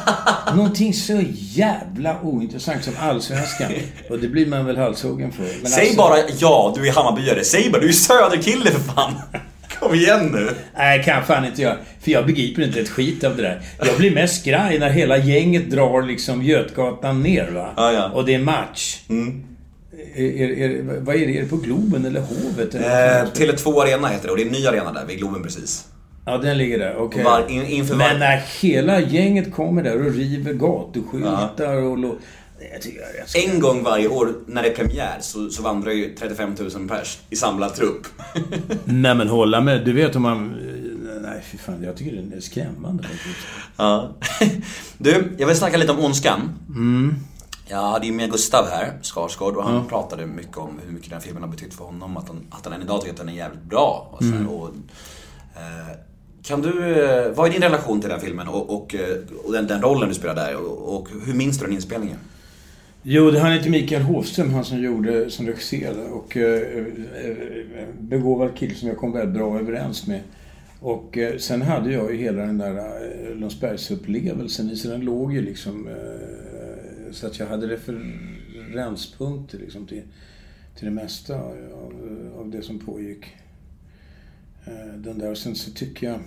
[0.56, 3.72] Någonting så jävla ointressant som allsvenskan.
[4.10, 5.42] Och det blir man väl halshuggen för.
[5.62, 7.44] Men Säg alltså- bara ja, du är Hammarbyare.
[7.44, 9.12] Säg bara, du är Söderkille för fan.
[9.88, 10.50] Kom igen nu.
[10.76, 11.76] Nej, kan fan inte jag.
[12.00, 13.60] För jag begriper inte ett skit av det där.
[13.78, 17.72] Jag blir mest skraj när hela gänget drar liksom Götgatan ner va.
[17.76, 18.10] Ja, ja.
[18.14, 19.00] Och det är match.
[20.14, 21.38] Är, är, är, vad är det?
[21.38, 22.74] Är det på Globen eller Hovet?
[22.74, 23.22] Eller?
[23.22, 25.84] Eh, Tele2 Arena heter det och det är en ny arena där vid Globen precis.
[26.26, 26.96] Ja, den ligger där.
[26.96, 27.24] Okej.
[27.24, 27.86] Var, in.
[27.86, 32.18] Men när hela gänget kommer där och river gatuskyltar och...
[32.72, 35.92] Jag tycker jag rätt En gång varje år när det är premiär så, så vandrar
[35.92, 38.06] ju 35 000 pers i samlad trupp.
[38.84, 39.84] Nej men hålla med.
[39.84, 40.56] Du vet om man...
[41.22, 43.04] Nej fy fan, jag tycker det är skrämmande.
[43.76, 44.16] Ja.
[44.98, 46.40] Du, jag vill snacka lite om Ondskan.
[47.70, 51.18] Jag hade ju med Gustav här, Skarsgård, och han pratade mycket om hur mycket den
[51.18, 52.16] här filmen har betytt för honom.
[52.16, 54.08] Att han, att han än idag tycker att den är jävligt bra.
[54.12, 54.68] Och så här, och,
[55.56, 55.96] eh,
[56.42, 59.66] kan du, eh, vad är din relation till den filmen och, och, eh, och den,
[59.66, 60.56] den rollen du spelar där?
[60.56, 62.18] Och, och hur minns du den inspelningen?
[63.02, 66.02] Jo, det han heter Mikael Hovström, han som gjorde, som regisserade.
[66.02, 66.86] Och eh, eh,
[67.76, 70.20] eh begåvad kille som jag kom väldigt bra överens med.
[70.80, 75.32] Och eh, sen hade jag ju hela den där eh, Lundsbergsupplevelsen i, sig, den låg
[75.32, 75.88] ju liksom...
[75.88, 80.02] Eh, så att jag hade referenspunkter liksom till,
[80.76, 81.56] till det mesta av,
[82.38, 83.26] av det som pågick.
[84.64, 85.30] Eh, den där.
[85.30, 86.20] Och sen så tycker jag...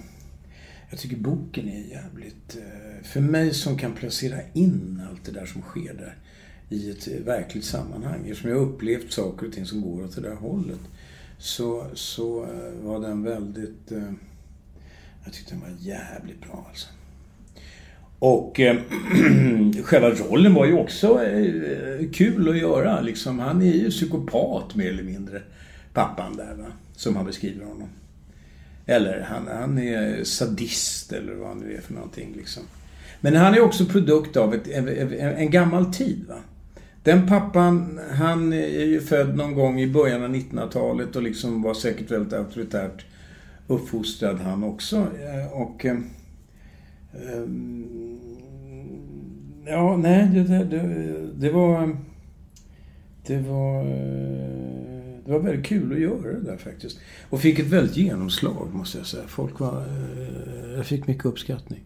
[0.90, 2.58] Jag tycker boken är jävligt...
[2.58, 6.18] eh, För mig som kan placera in allt det där som sker där
[6.72, 8.20] i ett verkligt sammanhang.
[8.30, 10.80] Eftersom jag upplevt saker och ting som går åt det där hållet.
[11.38, 13.92] Så, så eh, var den väldigt...
[13.92, 14.12] Eh,
[15.24, 16.88] jag tyckte den var jävligt bra alltså.
[18.20, 18.78] Och eh,
[19.84, 23.02] själva rollen var ju också eh, kul att göra.
[23.02, 25.42] Liksom, han är ju psykopat mer eller mindre.
[25.94, 26.72] Pappan där va.
[26.96, 27.90] Som han beskriver honom.
[28.86, 32.64] Eller han, han är sadist eller vad han nu är för någonting liksom.
[33.22, 36.38] Men han är också produkt av ett, en, en, en gammal tid va.
[37.04, 41.74] Den pappan, han är ju född någon gång i början av 1900-talet och liksom var
[41.74, 43.06] säkert väldigt auktoritärt
[43.68, 44.98] uppfostrad han också.
[44.98, 45.86] Eh, Och...
[45.86, 45.98] eh,
[47.34, 48.18] ehm,
[49.66, 51.98] Ja, nej, det, det, det, var...
[53.26, 53.82] Det var...
[53.82, 57.00] eh, Det var väldigt kul att göra det där faktiskt.
[57.30, 59.24] Och fick ett väldigt genomslag, måste jag säga.
[59.28, 59.82] Folk var...
[59.82, 61.80] eh, Jag fick mycket uppskattning.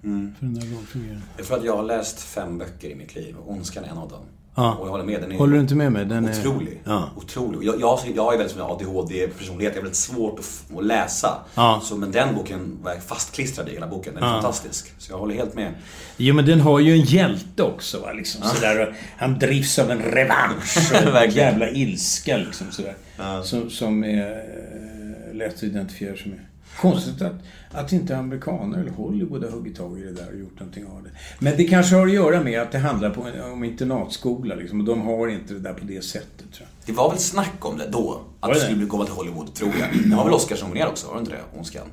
[0.00, 1.22] För den där rollfiguren.
[1.36, 3.98] Jag tror att jag har läst fem böcker i mitt liv och Ondskan är en
[3.98, 4.24] av dem.
[4.54, 4.74] Ja.
[4.74, 6.04] Och jag håller med, den är Håller du inte med mig?
[6.04, 6.40] Den är...
[6.40, 6.80] otrolig.
[6.84, 7.10] Ja.
[7.16, 7.68] Otrolig.
[7.68, 11.38] Jag, jag, jag är väldigt som ADHD-personlighet, jag är väldigt svårt att, att läsa.
[11.54, 11.80] Ja.
[11.84, 14.14] Så, men den boken var jag fastklistrad i, hela boken.
[14.14, 14.32] Den är Ja.
[14.32, 14.92] fantastisk.
[14.98, 15.72] Så jag håller helt med.
[16.16, 18.00] Jo, men den har ju en hjälte också.
[18.00, 18.12] Va?
[18.12, 22.36] Liksom, sådär, och han drivs av en revansch och en jävla ilska.
[22.36, 22.94] Liksom, sådär,
[23.42, 26.40] som, som är eh, lätt att identifiera sig med.
[26.80, 27.34] Konstigt att,
[27.70, 31.02] att inte amerikaner eller Hollywood har huggit tag i det där och gjort någonting av
[31.02, 31.10] det.
[31.38, 34.54] Men det kanske har att göra med att det handlar på, om internatskola.
[34.54, 36.52] Liksom, och de har inte det där på det sättet.
[36.52, 36.68] Tror jag.
[36.86, 38.20] Det var väl snack om det då?
[38.40, 38.60] Att det det?
[38.60, 40.02] skulle bli komma till Hollywood, tror jag.
[40.02, 41.58] Den var väl Oscarsnominerad också, var det inte det?
[41.58, 41.86] Ondskan?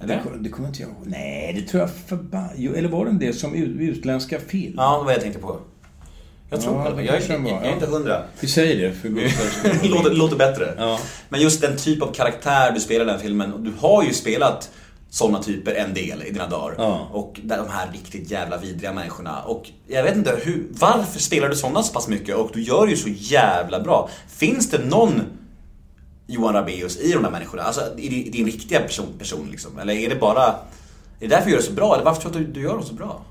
[0.00, 1.06] Det, det kommer inte jag ihåg.
[1.06, 2.48] Nej, det tror jag förba...
[2.76, 4.74] Eller var den det som ut, utländska film?
[4.76, 5.60] Ja, det var jag tänkte på.
[6.50, 7.02] Jag tror Ja, det.
[7.02, 8.22] Jag, är- jag, jag är inte hundra.
[8.40, 9.08] Vi säger det för
[9.82, 10.74] Det låter, låter bättre.
[10.78, 10.98] Ja.
[11.28, 13.52] Men just den typ av karaktär du spelar i den här filmen.
[13.52, 14.70] Och du har ju spelat
[15.10, 16.74] sådana typer en del i dina dagar.
[16.78, 17.08] Ja.
[17.12, 19.42] Och där de här riktigt jävla vidriga människorna.
[19.42, 22.36] Och jag vet inte, hur, varför spelar du sådana så pass mycket?
[22.36, 24.08] Och du gör ju så jävla bra.
[24.28, 25.22] Finns det någon
[26.26, 27.62] Johan Rabaeus i de där människorna?
[27.62, 29.78] Alltså i din, riktiga person, person liksom?
[29.78, 30.42] Eller är det bara...
[30.46, 30.54] Är
[31.20, 31.94] det därför du gör det så bra?
[31.94, 33.24] Eller varför tror du att du, du gör dem så bra?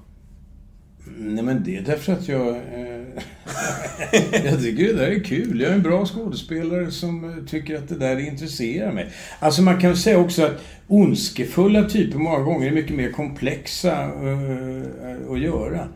[1.17, 2.47] Nej men det är därför att jag...
[2.47, 3.05] Eh,
[4.43, 5.62] jag tycker det där är kul.
[5.62, 9.10] Jag är en bra skådespelare som eh, tycker att det där intresserar mig.
[9.39, 15.32] Alltså man kan säga också att ondskefulla typer många gånger är mycket mer komplexa eh,
[15.32, 15.88] att göra.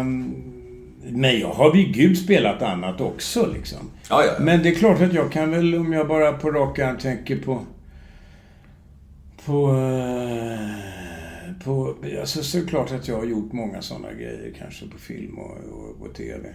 [0.00, 0.34] Um,
[1.10, 3.78] men jag har vid gud spelat annat också liksom.
[4.10, 4.44] Ja, ja, ja.
[4.44, 7.36] Men det är klart att jag kan väl, om jag bara på rak arm tänker
[7.36, 7.62] på...
[9.44, 9.68] På...
[9.68, 10.87] eh,
[11.64, 14.98] på alltså så är det klart att jag har gjort många sådana grejer kanske på
[14.98, 16.54] film och, och, och TV.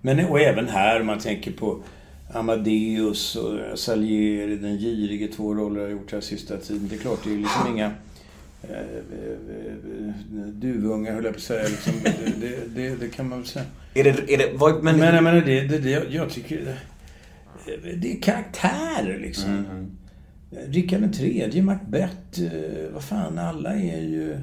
[0.00, 1.82] Men och även här, om man tänker på
[2.32, 6.88] Amadeus och Salieri, den girige, två roller jag har gjort här sista tiden.
[6.88, 7.92] Det är klart, det är liksom inga
[8.62, 11.68] eh, eh, duvungar, höll jag på att säga.
[11.68, 13.64] Liksom, det, det, det, det kan man väl säga.
[13.94, 14.32] Är det...
[14.32, 16.76] Är det vad, men, Men jag menar, det, det, det, jag tycker...
[17.66, 19.66] Det, det är karaktärer liksom.
[20.50, 24.38] Den tredje, Macbeth, eh, vad fan, alla är ju...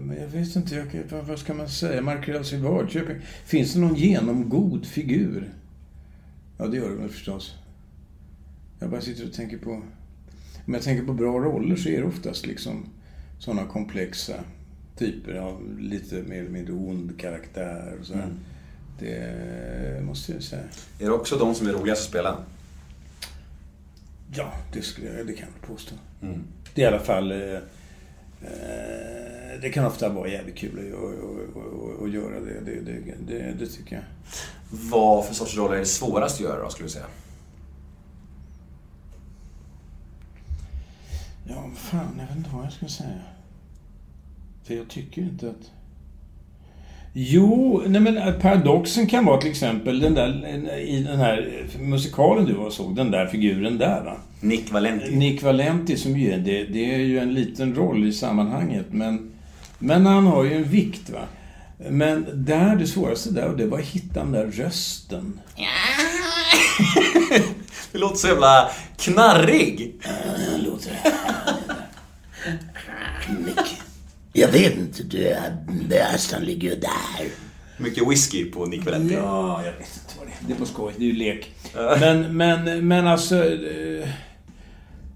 [0.00, 2.02] Men jag vet inte, jag, vad, ska man säga?
[2.02, 3.16] Mark i Vadköping.
[3.44, 5.52] Finns det någon genomgod figur?
[6.58, 7.54] Ja, det gör det väl förstås.
[8.78, 9.70] Jag bara sitter och tänker på...
[10.66, 12.86] Om jag tänker på bra roller så är det oftast liksom
[13.38, 14.34] sådana komplexa
[14.96, 18.14] typer av lite mer eller mindre ond karaktär och så.
[18.14, 18.32] här.
[18.98, 20.62] Det måste jag säga.
[20.98, 22.38] är det också de som är roligast att spela?
[24.32, 25.94] Ja, det, skulle jag, det kan jag påstå.
[26.74, 27.32] Det är i alla fall...
[27.32, 27.54] Eh,
[28.42, 30.78] eh, det kan ofta vara jävligt kul
[32.02, 32.60] att, göra det.
[32.60, 33.52] Det, det, det.
[33.58, 34.04] det tycker jag.
[34.70, 37.06] Vad för sorts roller är det svårast att göra då, skulle du säga?
[41.48, 43.22] Ja, fan, jag vet inte vad jag ska säga.
[44.64, 45.72] För jag tycker inte att...
[47.12, 52.52] Jo, nej men paradoxen kan vara till exempel den där, i den här musikalen du
[52.52, 54.16] var såg, den där figuren där va.
[54.40, 55.16] Nick Valenti.
[55.16, 59.30] Nick Valenti som ju är, det, det är ju en liten roll i sammanhanget men,
[59.78, 61.20] men han har ju en vikt va.
[61.90, 65.40] Men där, det svåraste där, och det var att hitta den där rösten.
[67.92, 70.00] Du låter så jävla knarrig.
[70.50, 70.92] Den låter...
[73.46, 73.80] Nick.
[74.38, 75.36] Jag vet inte, du,
[75.88, 77.28] Böstan ligger ju där.
[77.78, 79.14] Mycket whisky på Nick Valenti.
[79.14, 80.48] Ja, jag vet inte vad det är.
[80.48, 80.92] Det är på skoj.
[80.96, 81.54] Det är ju lek.
[82.00, 83.44] Men, men, men alltså...
[83.44, 84.08] eh,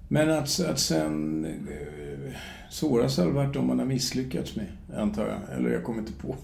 [0.09, 1.45] Men att, att sen...
[1.45, 2.33] eh,
[2.71, 5.59] Svårast hade varit om man har misslyckats med, antar jag.
[5.59, 6.37] Eller jag kommer inte på.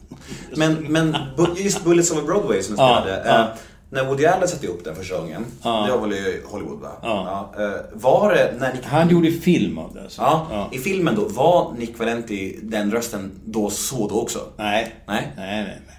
[0.56, 1.16] Men, men
[1.56, 3.28] just Bullets over Broadway som jag Ja, spelade.
[3.28, 3.42] ja.
[3.42, 3.48] eh,
[3.90, 5.44] När Woody Allen satte upp den första gången.
[5.62, 5.84] Ja.
[5.86, 6.90] Det var väl i Hollywood va?
[7.02, 7.52] Ja.
[7.58, 8.84] eh, var det när Nick...
[8.84, 10.22] Han gjorde film av det alltså.
[10.22, 14.38] Ja, i filmen då, var Nick Valenti den rösten då så då också?
[14.56, 14.94] Nej.
[15.06, 15.32] Nej?
[15.36, 15.96] Nej, nej, nej.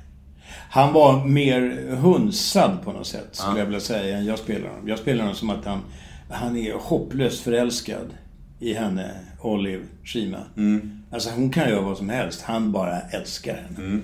[0.72, 4.88] Han var mer hunsad på något sätt, skulle jag vilja säga, än jag spelar honom.
[4.88, 5.80] Jag spelar honom som att han,
[6.30, 8.08] han är hopplöst förälskad
[8.60, 10.38] i henne, Olive Schima.
[11.12, 14.00] Alltså hon kan göra vad som helst, han bara älskar henne.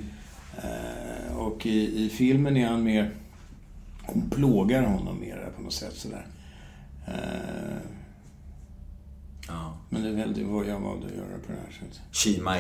[0.57, 3.11] Eh, och i, i filmen är han mer...
[4.07, 6.25] Hon plågar honom mer på något sätt sådär.
[7.07, 7.13] Eh,
[9.47, 9.77] Ja.
[9.89, 12.01] men det är väl det vad jag valde att göra på det här sättet.
[12.11, 12.55] Shima,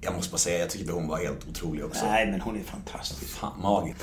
[0.00, 2.06] jag måste bara säga, jag tyckte hon var helt otrolig också.
[2.06, 3.30] Nej, men hon är fantastisk.
[3.30, 4.02] Fan, magiskt.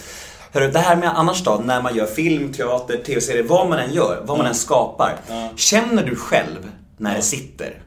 [0.52, 3.94] Hörru, det här med annars då, när man gör film, teater, tv-serier, vad man än
[3.94, 5.20] gör, vad man än skapar.
[5.56, 7.82] Känner du själv när det sitter?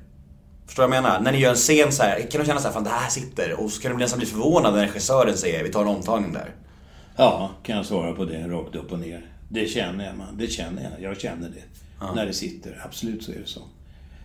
[0.66, 1.20] Förstår du vad jag menar?
[1.20, 3.10] När ni gör en scen så här, kan du känna så här, fan det här
[3.10, 3.60] sitter?
[3.60, 6.54] Och så kan du nästan bli förvånad när regissören säger, vi tar en omtagning där.
[7.20, 9.26] Ja, kan jag svara på det rakt upp och ner.
[9.48, 10.36] Det känner jag, man.
[10.36, 11.10] Det känner jag.
[11.10, 12.14] Jag känner det.
[12.14, 12.82] När det sitter.
[12.84, 13.60] Absolut så är det så.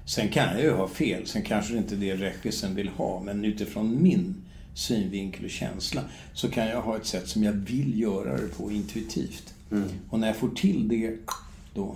[0.06, 1.28] Sen kan jag ju ha fel.
[1.28, 3.22] Sen kanske det inte är det regissören vill ha.
[3.24, 4.36] Men utifrån min
[4.74, 6.02] synvinkel och känsla
[6.34, 9.54] så kan jag ha ett sätt som jag vill göra det på intuitivt.
[10.10, 11.18] Och när jag får till det,
[11.74, 11.96] då...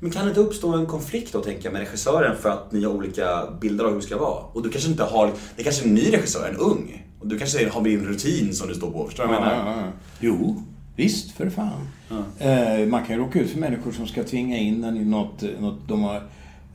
[0.00, 2.84] Men kan det inte uppstå en konflikt då, tänker jag, med regissören för att ni
[2.84, 4.44] har olika bilder av hur det ska vara?
[4.44, 7.03] Och du kanske inte har, det kanske är en ny regissör, en ung.
[7.24, 9.92] Du kanske har din rutin som du står på, förstår du vad jag menar?
[10.20, 10.62] Jo,
[10.96, 11.88] visst för fan.
[12.38, 15.44] Eh, man kan ju råka ut för människor som ska tvinga in en i något,
[15.60, 16.16] något de har...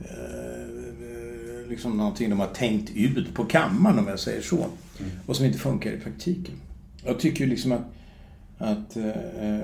[0.00, 0.70] Eh,
[1.68, 4.66] liksom någonting de har tänkt ut på kammaren om jag säger så.
[5.26, 6.54] Och som inte funkar i praktiken.
[7.04, 7.84] Jag tycker ju liksom att,
[8.58, 9.60] att eh,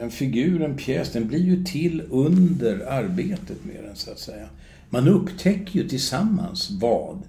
[0.00, 4.48] en figur, en pjäs, den blir ju till under arbetet med den så att säga.
[4.90, 7.22] Man upptäcker ju tillsammans vad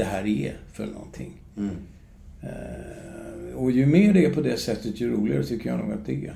[0.00, 1.32] det här är för någonting.
[2.42, 6.06] Eh, och ju mer det är på det sättet, ju roligare tycker jag nog att
[6.06, 6.34] det är.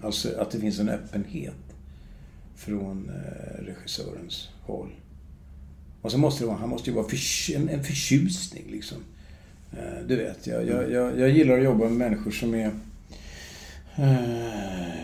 [0.00, 1.54] Alltså att det finns en öppenhet
[2.56, 4.88] från eh, regissörens håll.
[6.02, 8.98] Och så måste det vara, han måste ju vara förs- en, en förtjusning liksom.
[9.72, 12.70] Eh, du vet, jag, jag, jag, jag gillar att jobba med människor som är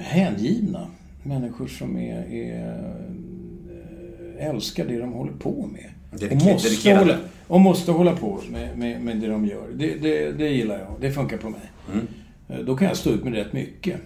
[0.02, 0.90] hängivna.
[1.22, 2.94] Människor som är, är
[4.38, 5.90] älskar det de håller på med.
[6.12, 9.68] Och, måste hålla, och måste hålla på med, med, med det de gör.
[9.74, 10.96] Det, det, det gillar jag.
[11.00, 11.60] Det funkar på mig.
[11.92, 12.06] Mm.
[12.48, 14.00] Eh, Då kan jag stå ut med rätt mycket.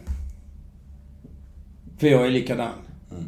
[1.98, 2.72] För jag är likadan.
[3.10, 3.24] Mm.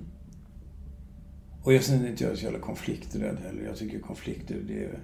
[1.63, 3.65] Och jag är inte jag så jävla konflikträdd heller.
[3.67, 4.99] Jag tycker konflikter, det är,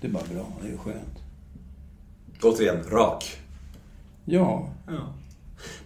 [0.00, 0.46] det är bara bra.
[0.62, 1.18] Det är skönt.
[2.42, 3.24] Återigen, rak.
[4.24, 4.68] Ja.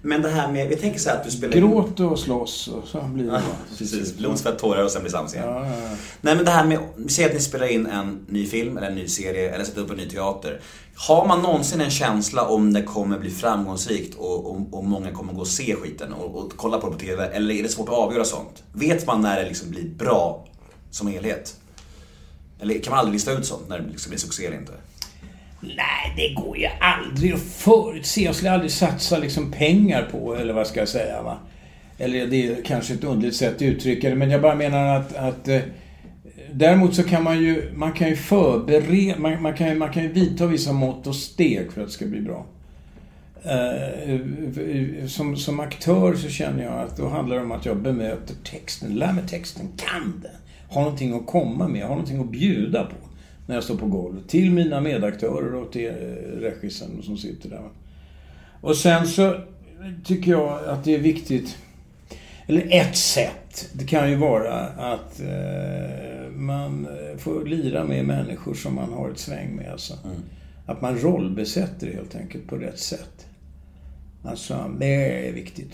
[0.02, 2.88] Men det här med, vi tänker så här att du spelar Gråt och slåss och
[2.88, 3.40] så blir det bra.
[3.78, 5.46] Precis, blod, svett, tårar och sen blir sams igen.
[5.48, 5.96] Ja, ja, ja.
[6.20, 6.78] Nej men det här med,
[7.10, 9.90] säger att ni spelar in en ny film eller en ny serie eller sätter upp
[9.90, 10.60] en ny teater.
[10.94, 15.32] Har man någonsin en känsla om det kommer bli framgångsrikt och, och, och många kommer
[15.32, 17.26] gå och se skiten och, och kolla på det på TV?
[17.26, 18.62] Eller är det svårt att avgöra sånt?
[18.72, 20.46] Vet man när det liksom blir bra
[20.90, 21.56] som helhet?
[22.60, 24.72] Eller kan man aldrig lista ut sånt när det liksom blir succé eller inte?
[25.62, 28.20] Nej, det går ju aldrig att förutse.
[28.20, 31.38] Jag skulle aldrig satsa liksom pengar på, eller vad ska jag säga va.
[31.98, 35.16] Eller det är kanske ett underligt sätt att uttrycka det, men jag bara menar att,
[35.16, 35.60] att eh,
[36.54, 40.02] Däremot så kan man ju, man kan ju förbereda, man, man, kan, ju- man kan
[40.02, 42.46] ju vidta vissa mått och steg för att det ska bli bra.
[43.44, 44.20] Eh, eh,
[45.00, 48.34] eh som, som aktör så känner jag att då handlar det om att jag bemöter
[48.44, 50.30] texten, lär mig texten, kan den.
[50.68, 52.96] Har någonting att komma med, har någonting att bjuda på.
[53.46, 54.28] När jag står på golvet.
[54.28, 55.92] Till mina medaktörer och till eh,
[56.40, 57.68] regissern som sitter där.
[58.60, 59.36] Och sen så
[60.04, 61.58] tycker jag att det är viktigt,
[62.46, 68.74] eller ett sätt, det kan ju vara att eh, man får lira med människor som
[68.74, 69.72] man har ett sväng med.
[69.72, 69.94] Alltså.
[70.66, 73.26] Att man rollbesätter helt enkelt på rätt sätt.
[74.24, 75.72] Alltså, det är viktigt.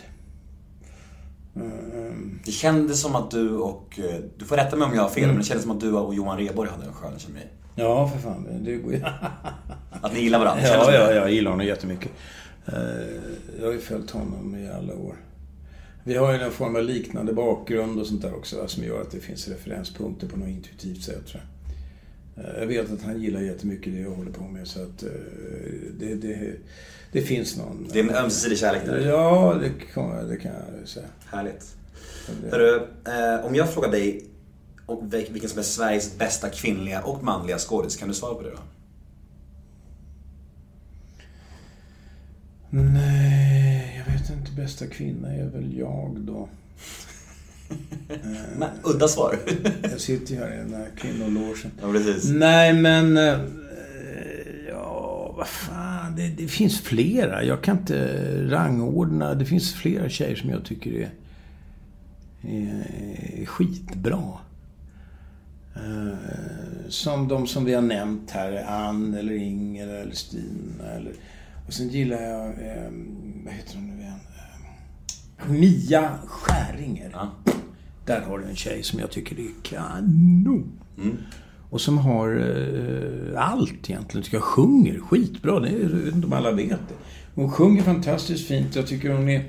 [1.56, 4.00] Mm, Det kändes som att du och,
[4.36, 6.14] du får rätta mig om jag har fel, men det kändes som att du och
[6.14, 7.40] Johan Rheborg hade en skön kemi.
[7.78, 8.46] Ja, för fan.
[8.64, 9.00] Det går ju...
[10.02, 10.62] Att ni gillar varandra.
[10.66, 12.10] Ja, ja, jag gillar honom jättemycket.
[12.66, 12.74] Eh,
[13.60, 15.14] Jag har ju följt honom i alla år.
[16.04, 19.10] Vi har ju en form av liknande bakgrund och sånt där också som gör att
[19.10, 21.26] det finns referenspunkter på något intuitivt sätt.
[21.26, 21.42] Tror
[22.36, 22.44] jag.
[22.44, 25.08] Eh, jag vet att han gillar jättemycket det jag håller på med så att eh,
[25.98, 26.52] det, det,
[27.12, 27.88] det finns någon...
[27.92, 29.08] Det är en ömsesidig kärlek där.
[29.08, 31.06] Ja, det kan, det kan jag säga.
[31.26, 31.74] Härligt.
[32.50, 32.80] Hörru,
[33.44, 34.24] om jag frågar dig
[34.96, 38.50] vil- vilken som är Sveriges bästa kvinnliga och manliga skådis, kan du svara på det
[38.50, 38.58] då?
[42.70, 44.52] Nej, jag vet inte.
[44.52, 46.48] Bästa kvinna är väl jag då.
[48.58, 49.38] Men, udda svar.
[49.82, 51.70] Jag sitter ju här i den här kvinnologen.
[51.82, 52.30] ja, precis.
[52.30, 53.16] Nej, men...
[53.16, 53.38] eh,
[54.68, 56.16] Ja, vad fan.
[56.16, 57.44] Det, det finns flera.
[57.44, 59.34] Jag kan inte rangordna.
[59.34, 61.10] Det finns flera tjejer som jag tycker är,
[63.42, 64.22] är skitbra.
[65.76, 68.64] Eh, Som de som vi har nämnt här.
[68.68, 70.84] Ann eller Inger eller Stina.
[70.96, 71.12] Eller,
[71.66, 72.46] och sen gillar jag...
[72.48, 72.90] eh,
[73.44, 74.14] Vad heter hon nu igen?
[75.38, 77.10] Eh, Mia Skäringer.
[77.12, 77.30] Ja.
[78.06, 80.72] Där har du en tjej som jag tycker är kanon.
[81.70, 84.26] Och som har eh, allt egentligen.
[84.32, 85.60] Jag sjunger skitbra.
[85.60, 86.94] Det är, om alla vet det.
[87.34, 88.76] Hon sjunger fantastiskt fint.
[88.76, 89.44] Jag tycker hon är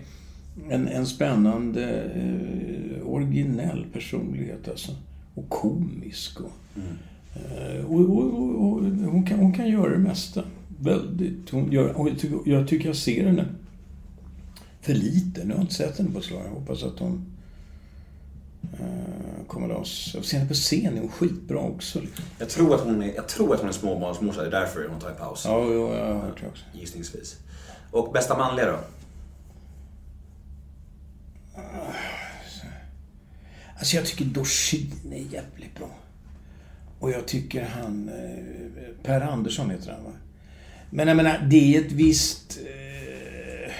[0.69, 4.91] en, en spännande, eh, originell personlighet alltså.
[5.39, 6.39] Och komisk.
[6.39, 6.51] Och,
[7.35, 10.43] eh, och, och, och, hon, kan, hon kan göra det mesta.
[10.79, 11.49] Väldigt.
[11.49, 13.45] Hon gör, och jag, tycker, jag tycker jag ser henne
[14.81, 15.43] för lite.
[15.43, 16.41] Nu har jag inte sett henne på slag.
[16.45, 17.25] Jag hoppas att hon
[18.79, 20.11] eh, kommer loss.
[20.15, 20.97] Jag ser henne på scen.
[20.97, 22.01] Är hon skitbra också.
[22.01, 22.25] Liksom.
[22.39, 24.99] Jag tror att hon är, jag tror att hon är småbarnsmorsa, det är därför hon
[24.99, 25.43] tar en paus.
[25.45, 26.63] Ja, jo, jag har hört det också.
[26.73, 27.37] Gissningsvis.
[27.91, 28.79] Och bästa manliga då?
[33.79, 35.89] Alltså jag tycker Dorsin är jävligt bra.
[36.99, 38.09] Och jag tycker han...
[38.09, 40.11] eh, Per Andersson heter han va?
[40.89, 42.59] Men jag menar, det är ett visst...
[42.65, 43.71] Eh,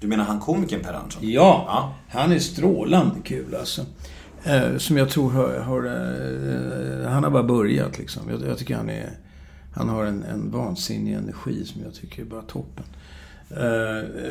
[0.00, 1.22] Du menar han komikern Per Andersson?
[1.30, 1.94] ja, Ja.
[2.08, 3.86] han är strålande kul alltså.
[4.44, 5.58] Eh, som jag tror har...
[5.58, 8.30] har eh, han har bara börjat liksom.
[8.30, 9.10] Jag, jag tycker han är...
[9.74, 12.84] Han har en, en vansinnig energi som jag tycker är bara toppen.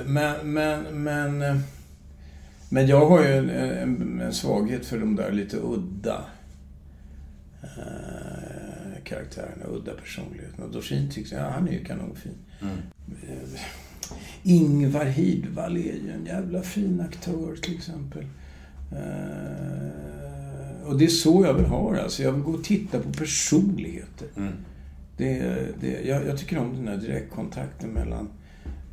[0.06, 1.64] Men, men, men...
[2.70, 6.26] Men jag har ju en, en, en svaghet för de där lite udda
[7.64, 10.68] eh, karaktärerna, udda personligheterna.
[10.68, 12.38] Dorsin tycks, ja han är ju kanonfin.
[12.62, 13.62] Eh,
[14.44, 18.26] Ingvar Hirdwall är ju en jävla fin aktör till exempel.
[18.92, 20.08] Eh,
[20.88, 22.04] och det är så jag vill ha det.
[22.04, 24.28] Alltså, jag vill gå och titta på personligheter.
[25.18, 28.30] Det, det, jag, jag tycker om den här direktkontakten mellan,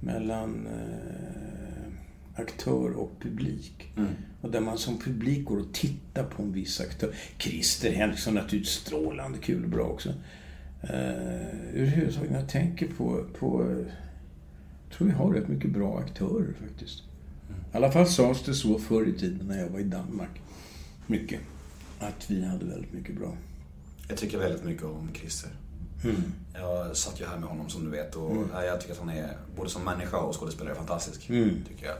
[0.00, 1.63] mellan eh,
[2.34, 3.92] aktör och publik.
[4.40, 7.14] Och där man som publik går och tittar på en viss aktör.
[7.38, 10.08] Christer Henriksson naturligtvis strålande kul och bra också.
[10.82, 13.62] Eh, överhuvudtaget när jag tänker på, på
[14.88, 17.02] Jag tror vi har rätt mycket bra aktörer faktiskt.
[17.72, 20.40] I alla fall sades det så förr i tiden när jag var i Danmark.
[21.06, 21.40] Mycket.
[21.98, 23.36] Att vi hade väldigt mycket bra.
[24.08, 25.50] Jag tycker väldigt mycket om Christer.
[26.54, 29.08] Jag satt ju här med honom som du vet och ja, jag tycker att han
[29.08, 31.26] är, både som människa och skådespelare, fantastisk.
[31.68, 31.96] Tycker jag.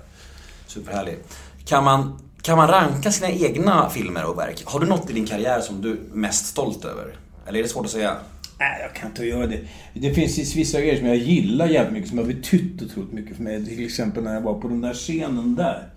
[0.66, 1.16] Superhärlig.
[1.64, 4.62] Kan man, kan man ranka sina egna filmer och verk?
[4.64, 7.16] Har du något i din karriär som du är mest stolt över?
[7.46, 8.16] Eller är det svårt att säga?
[8.58, 9.60] Nej, jag kan inte göra det.
[9.94, 13.42] Det finns vissa grejer som jag gillar jävligt mycket, som har betytt otroligt mycket för
[13.42, 13.66] mig.
[13.66, 15.88] Till exempel när jag var på den där scenen där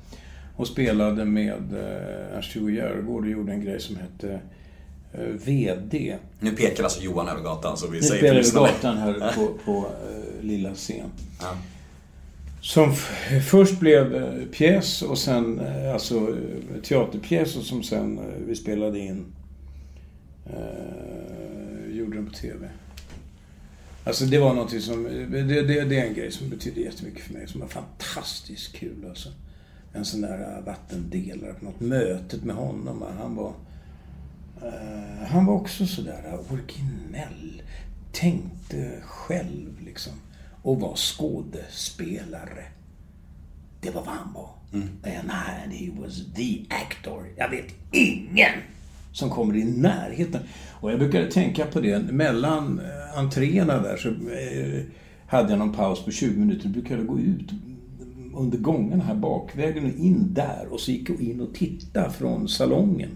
[0.55, 4.39] och spelade med eh, Ernst-Hugo Järegård och gjorde en grej som hette
[5.13, 6.15] eh, VD.
[6.39, 8.67] Nu pekar alltså Johan över gatan så vi Vi säger till över lyssnarna.
[8.67, 11.09] gatan här på, på eh, lilla scen.
[11.41, 11.53] Ja.
[12.67, 12.93] Som
[13.45, 18.99] först blev eh, pjäs och sen, eh, alltså eh, teaterpjäs och som sen vi spelade
[18.99, 19.25] in,
[20.45, 22.69] eh, gjorde den på TV.
[24.03, 27.33] Alltså det var någonting som, det, det, det är en grej som betyder jättemycket för
[27.33, 29.29] mig, som var fantastiskt kul alltså.
[29.93, 33.03] En sån där vattendelare på något mötet med honom.
[33.19, 33.53] Han var,
[34.61, 37.61] eh, han var också sådär originell.
[38.11, 40.13] Tänkte själv liksom.
[40.67, 42.63] Och var skådespelare.
[43.81, 44.49] Det var vad han var.
[44.73, 47.25] And I, he was the actor.
[47.35, 48.51] Jag vet ingen
[49.11, 50.41] som kommer i närheten.
[50.71, 54.83] Och jag brukade tänka på det, mellan eh, entréerna där så eh,
[55.27, 56.67] hade jag någon paus på 20 minuter.
[56.67, 57.51] Då brukade jag gå ut
[58.35, 60.67] under gången här bakvägen och in där.
[60.69, 63.09] Och så gick jag in och tittade från salongen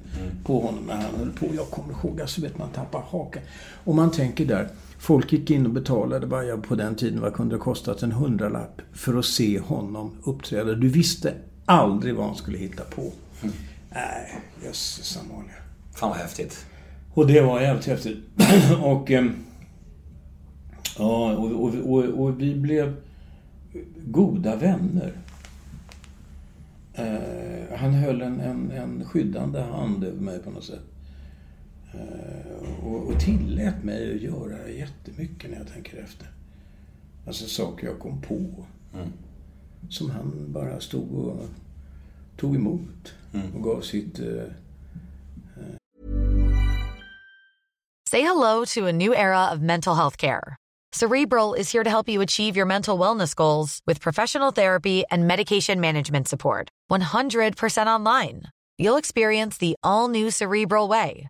[0.46, 1.46] på honom när han höll på.
[1.56, 3.44] Jag kommer ihåg, alltså vet man tappar hakan.
[3.84, 4.70] Och man tänker där,
[5.02, 8.12] folk gick in och betalade vad jag på den tiden vad kunde det kostat en
[8.12, 10.74] hundralapp för att se honom uppträda.
[10.74, 11.34] Du visste
[11.66, 13.12] aldrig vad han skulle hitta på.
[13.90, 15.54] Nej, jösses Amalia.
[15.96, 16.66] Fan vad häftigt.
[17.14, 18.18] Och det var jävligt häftigt.
[18.84, 19.36] och, ehm,
[20.98, 22.96] ja, och, och, och, och vi blev
[24.06, 25.14] goda vänner.
[26.94, 30.91] Eh, han höll en, en, en skyddande hand över mig på något sätt.
[31.94, 36.28] Eh, och, och tillät mig att göra jättemycket när jag tänker efter.
[37.28, 38.66] Alltså saker jag kom på.
[39.90, 41.46] Som han bara stod och
[42.38, 43.14] tog emot.
[43.56, 44.44] Och gav sitt eh,
[48.12, 50.58] Say hello to a new era of mental health care.
[50.92, 55.26] Cerebral is here to help you achieve your mental wellness goals with professional therapy and
[55.28, 56.68] medication management support.
[56.92, 58.44] 100% online.
[58.78, 61.30] You'll experience the all new Cerebral Way,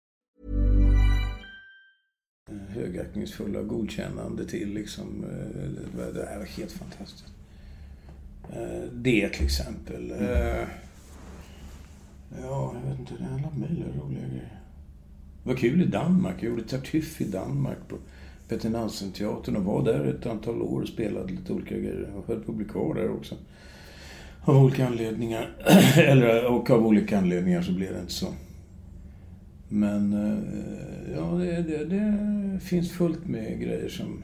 [2.69, 4.73] högaktningsfulla godkännande till.
[4.73, 7.25] Liksom, eh, det här var helt fantastiskt.
[8.53, 10.11] Eh, det till exempel.
[10.11, 10.67] Mm.
[12.41, 13.13] Ja, jag vet inte.
[13.19, 14.61] Det är alla möjliga roliga grejer.
[15.43, 16.35] Det var kul i Danmark.
[16.39, 17.95] Jag gjorde Tartuffe i Danmark på
[18.49, 22.09] Peter Nansen-teatern och var där ett antal år och spelade lite olika grejer.
[22.15, 23.35] Jag höll på att bli kvar där också.
[24.43, 25.55] Av olika anledningar.
[25.97, 28.27] Eller, och av olika anledningar så blev det inte så.
[29.73, 34.23] Men eh, ja, det, det, det finns fullt med grejer som...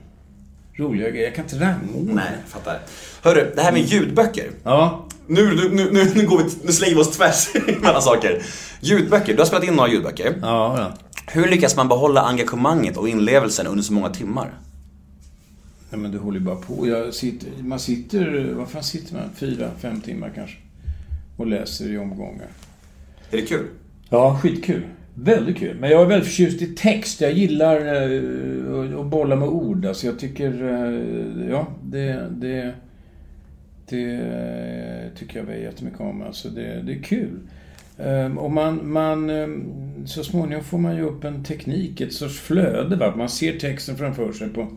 [0.73, 1.25] Roliga grejer.
[1.25, 2.13] Jag kan inte rangordna.
[2.13, 2.79] Nej, jag fattar.
[3.23, 4.51] Hörru, det här med ljudböcker.
[4.63, 5.05] Ja.
[5.27, 7.47] Nu, nu, nu, nu, nu går vi, nu slänger vi oss tvärs
[7.81, 8.41] mellan saker.
[8.79, 10.39] Ljudböcker, du har spelat in några ljudböcker.
[10.41, 10.93] Ja, ja.
[11.27, 14.53] Hur lyckas man behålla engagemanget och inlevelsen under så många timmar?
[15.89, 16.87] Nej, men du håller ju bara på.
[16.87, 18.53] Jag sitter, man sitter...
[18.53, 19.29] Vad fan sitter man?
[19.35, 20.57] Fyra, fem timmar kanske.
[21.37, 22.47] Och läser i omgångar.
[23.31, 23.67] Är det kul?
[24.09, 24.83] Ja, skitkul.
[25.19, 25.77] Väldigt kul.
[25.79, 27.21] Men jag är väldigt förtjust i text.
[27.21, 29.85] Jag gillar eh, att bolla med ord.
[29.85, 30.63] Alltså jag tycker...
[30.63, 32.27] Eh, ja, det...
[32.31, 32.73] det
[33.89, 36.21] det eh, tycker jag jättemycket om.
[36.21, 37.39] Alltså det, det är kul.
[37.97, 42.39] Ehm, och man, man, ehm, så småningom får man ju upp en teknik, ett sorts
[42.39, 42.95] flöde.
[42.95, 43.15] Va?
[43.15, 44.67] Man ser texten framför sig på,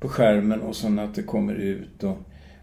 [0.00, 2.02] på skärmen och sen att det kommer ut.
[2.02, 2.18] Och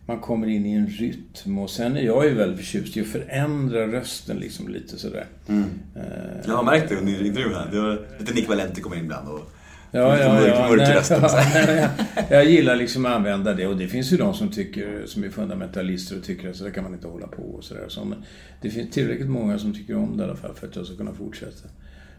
[0.05, 1.57] man kommer in i en rytm.
[1.57, 5.25] Och sen är jag ju väldigt förtjust i att förändra rösten liksom lite sådär.
[5.47, 5.63] Mm.
[5.95, 6.01] Ehm,
[6.47, 7.67] Jag har märkt det under intervjun här.
[7.71, 9.51] Det var lite Nick Valenti kommer in ibland och...
[9.93, 10.67] Ja, ja, mörk, ja.
[10.69, 11.11] mörk Nej, röst.
[11.11, 14.49] ja, nej, jag, jag gillar liksom att använda det och det finns ju de som
[14.49, 17.63] tycker, som är fundamentalister och tycker att så där kan man inte hålla på och
[17.63, 17.85] sådär.
[17.87, 18.23] Så, men
[18.61, 20.95] det finns tillräckligt många som tycker om det i alla fall för att jag ska
[20.95, 21.67] kunna fortsätta.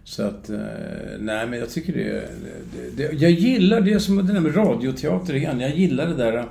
[0.04, 0.58] Så att, eh,
[1.20, 2.28] nej men jag tycker det,
[2.96, 5.60] det, det Jag gillar det som det där med radioteater igen.
[5.60, 6.46] Jag gillar det där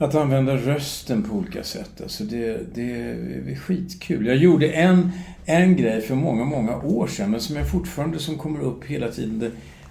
[0.00, 2.00] att använda rösten på olika sätt.
[2.02, 4.26] Alltså det, det är skitkul.
[4.26, 5.10] Jag gjorde en,
[5.44, 9.08] en grej för många, många år sedan, men som jag fortfarande som kommer upp hela
[9.10, 9.38] tiden.
[9.38, 9.50] Det,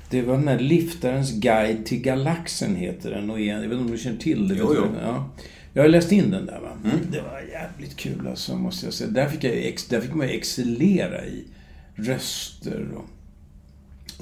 [0.10, 3.30] det var den här Liftarens guide till galaxen, heter den.
[3.30, 4.56] Och jag vet inte om du känner till det?
[4.60, 4.84] Jo, jo.
[5.02, 5.30] Ja.
[5.74, 6.70] Jag har läst in den där va.
[7.12, 9.10] Det var jävligt kul alltså, måste jag säga.
[9.10, 11.44] Där fick, jag, där fick man ju excellera i
[11.96, 13.06] röster och,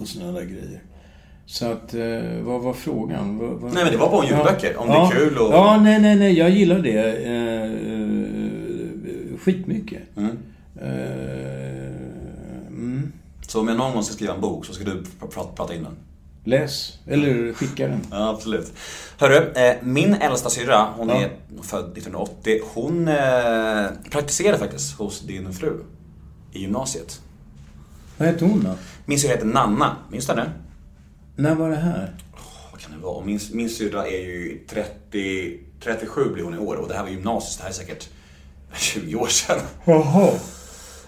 [0.01, 0.81] och sådana där grejer.
[1.49, 2.01] Så att, eh,
[2.41, 3.37] vad var frågan?
[3.37, 3.73] Vad, vad...
[3.73, 4.77] Nej, men det var bara om ljudböcker.
[4.77, 6.37] Om det är kul och- Ja, nej, nej, nej.
[6.37, 7.25] Jag gillar det.
[7.25, 7.71] Eh,
[9.39, 10.01] skitmycket.
[10.17, 10.37] Mm.
[10.81, 13.11] Eh, mm.
[13.47, 15.73] Så om jag någon gång ska skriva en bok så ska du pr- prata, prata
[15.75, 15.93] in den.
[16.43, 16.99] Läs.
[17.07, 18.01] Eller skicka den.
[18.11, 18.73] Ja, absolut.
[19.17, 21.15] Hörru, eh, min äldsta syrra, hon Ja.
[21.15, 21.29] är
[21.61, 22.59] född 1980.
[22.73, 25.73] Hon eh, praktiserade faktiskt hos din fru
[26.53, 27.21] i gymnasiet.
[28.17, 28.71] Vad heter hon då?
[29.05, 30.49] Min syrra heter Nanna, minns du henne?
[31.37, 32.13] När var det här?
[32.71, 33.25] Vad kan det vara?
[33.25, 37.09] Min, min syrra är ju 30, 37 blir hon i år och det här var
[37.09, 38.09] gymnasiet, det här är säkert
[38.77, 39.59] 20 år sedan.
[39.85, 40.31] Jaha.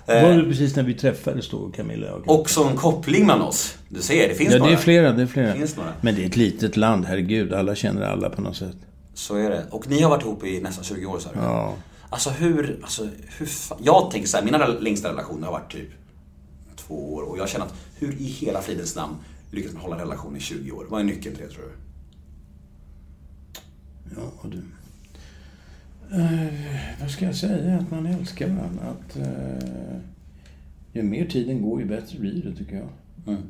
[0.06, 2.14] Var det precis när vi träffades då, Camilla?
[2.14, 3.78] och- Också en koppling mellan oss.
[3.90, 4.72] Du ser, det finns Ja, några.
[4.72, 5.12] det är flera.
[5.12, 5.54] Det är flera.
[5.56, 5.94] Några.
[6.02, 7.54] Men det är ett litet land, herregud.
[7.54, 8.76] Alla känner alla på något sätt.
[9.14, 9.66] Så är det.
[9.72, 11.40] Och ni har varit ihop i nästan 20 år sa du?
[11.40, 11.74] Ja.
[12.10, 13.08] Alltså hur, alltså
[13.38, 15.90] hur fa- Jag tänker så här, mina längsta relationer har varit typ
[16.76, 19.16] två år och jag känner att hur i hela fridens namn
[19.52, 20.86] lyckas man hålla en relation i 20 år?
[20.90, 21.72] Vad är nyckeln till det tror du?
[24.16, 24.62] Ja, du.
[26.12, 26.54] Eh,
[27.02, 27.78] vad ska jag säga?
[27.78, 28.82] Att man älskar varandra.
[28.82, 30.00] Att eh,
[30.94, 32.90] ju mer tiden går, ju bättre blir det, tycker jag.
[33.28, 33.42] Mm.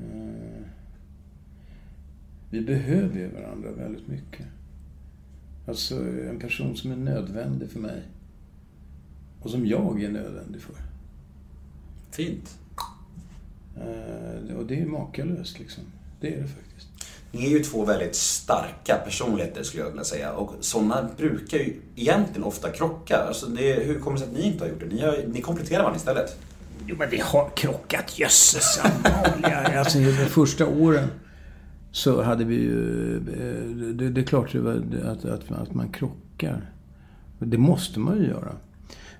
[0.00, 0.66] Eh,
[2.50, 4.46] vi behöver ju varandra väldigt mycket.
[5.66, 8.02] Alltså, en person som är nödvändig för mig.
[9.40, 10.74] Och som jag är nödvändig för.
[12.10, 12.58] Fint.
[13.82, 15.82] Eh, och det är makalöst, liksom.
[16.20, 16.88] Det är det faktiskt.
[17.32, 21.76] Ni är ju två väldigt starka personligheter skulle jag vilja säga och sådana brukar ju
[21.96, 23.16] egentligen ofta krocka.
[23.16, 24.86] Alltså det, hur kommer det sig att ni inte har gjort det?
[24.86, 26.36] Ni, har, ni kompletterar varandra istället.
[26.86, 28.80] Jo, men vi har krockat, jösses.
[29.76, 31.08] Alltså, de första åren
[31.92, 33.16] så hade vi ju...
[33.16, 36.70] eh, Det, det är klart det var- att, att, att man krockar.
[37.38, 38.52] Det måste man ju göra.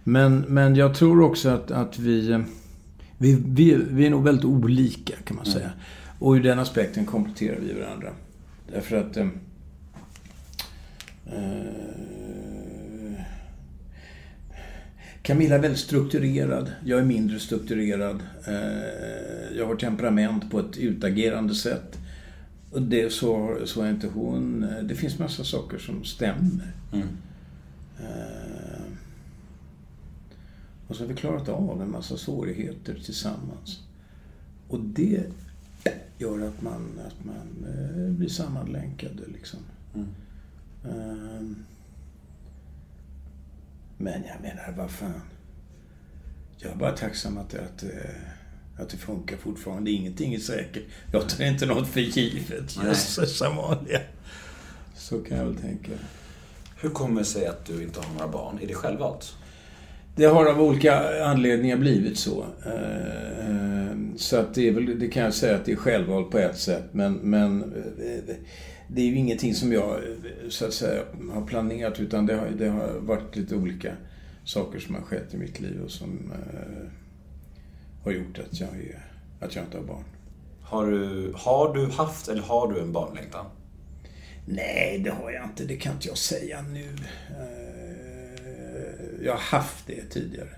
[0.05, 2.45] Men, men jag tror också att, att vi,
[3.23, 3.75] vi, vi...
[3.91, 5.71] Vi är nog väldigt olika, kan man säga.
[6.19, 8.09] Och ur den aspekten kompletterar vi varandra.
[8.73, 9.17] Därför att...
[9.17, 9.27] eh,
[11.27, 13.21] eh,
[15.23, 16.73] Camilla är väldigt strukturerad.
[16.85, 18.21] Jag är mindre strukturerad.
[18.47, 21.99] Eh, Jag har temperament på ett utagerande sätt.
[22.71, 24.63] Och det så, så är inte hon.
[24.65, 26.73] Eh, Det finns massa saker som stämmer.
[26.93, 27.09] Mm.
[30.93, 33.81] Och så har vi klarat av en massa svårigheter tillsammans.
[34.69, 35.25] Och det
[36.19, 39.59] gör att man, att man eh, blir sammanlänkade liksom.
[39.95, 40.09] Mm.
[40.85, 41.57] Eh,
[43.97, 45.23] Men jag menar, vad fan.
[46.59, 49.91] Jag är bara tacksam att, att, eh, att det funkar fortfarande.
[49.91, 50.85] Ingenting är säkert.
[51.13, 52.77] Jag tar inte något för givet.
[52.85, 54.01] Jösses Amalia.
[54.95, 55.93] Så kan jag väl tänka.
[56.81, 58.59] Hur kommer det sig att du inte har några barn?
[58.63, 59.37] Är det självvalt?
[60.17, 62.47] Det har av olika anledningar blivit så.
[62.67, 66.39] Eh, Så att det, är väl, det kan jag säga att det är självvalt på
[66.39, 66.85] ett sätt.
[66.93, 68.35] Men, men eh,
[68.89, 71.03] det är ju ingenting som jag eh, så att säga
[71.33, 73.93] har planerat utan det har, det har varit lite olika
[74.45, 76.89] saker som har skett i mitt liv och som eh,
[78.05, 79.07] har gjort att jag, är,
[79.41, 80.05] att jag inte har barn.
[80.63, 83.47] Har du, har du haft eller har du en barnlängtan?
[84.47, 85.65] Nej, det har jag inte.
[85.65, 86.89] Det kan inte jag säga nu.
[88.77, 90.49] Eh, Jag har haft det tidigare.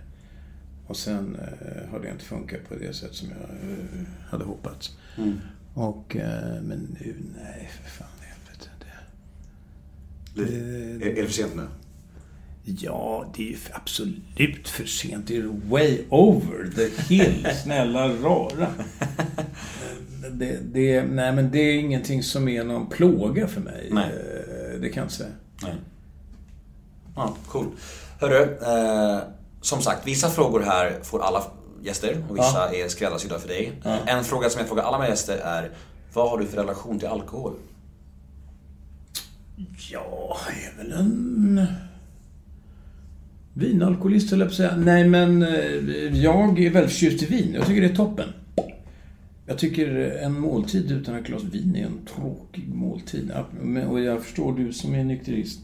[0.86, 4.96] Och sen eh, har det inte funkat på det sätt som jag eh, hade hoppats.
[5.74, 8.68] Och, eh, men nu, nej för fan helvete.
[10.34, 10.42] Det,
[11.06, 11.62] Är, är det för sent nu?
[12.66, 15.26] ja, det är absolut för sent.
[15.28, 18.68] Det är way over the hill, snälla rara.
[20.32, 23.88] Det, det, nej, men det är ingenting som är någon plåga för mig.
[23.92, 24.10] Nej.
[24.80, 25.30] Det kan jag inte säga.
[25.62, 25.74] Nej.
[27.16, 27.66] Ja, cool.
[28.20, 29.18] Hörru, eh,
[29.60, 31.42] som sagt, vissa frågor här får alla
[31.82, 33.72] gäster och vissa är skräddarsydda för dig.
[34.06, 35.70] En fråga som jag frågar alla mina gäster är,
[36.14, 37.52] vad har du för relation till alkohol?
[39.92, 41.66] Ja, jag är väl en...
[43.54, 44.76] Vinalkoholist höll jag på att säga.
[44.76, 47.54] Nej, men eh, jag är väldigt förtjust i vin.
[47.54, 48.28] Jag tycker det är toppen.
[49.46, 53.32] Jag tycker en måltid utan ett glas vin är en tråkig måltid.
[53.34, 55.60] Ja, Och jag förstår du som är nykterist.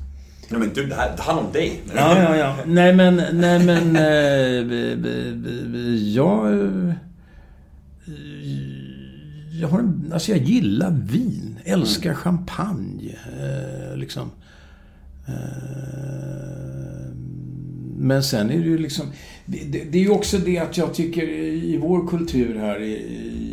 [0.51, 1.81] Nej men du, det här det handlar om dig.
[1.97, 2.57] Ja, ja, ja.
[2.67, 3.17] Nej, men...
[3.33, 3.97] Nej, men...
[3.97, 6.53] Eh, jag...
[6.53, 6.93] eh,
[9.61, 11.59] Jag har en, Alltså, jag gillar vin.
[11.65, 13.17] Älskar champagne.
[13.41, 14.31] Eh, liksom.
[15.27, 15.35] Eh,
[17.97, 19.07] men sen är det ju liksom...
[19.47, 21.23] Det, det, det är ju också det att jag tycker
[21.65, 22.97] i vår kultur här i,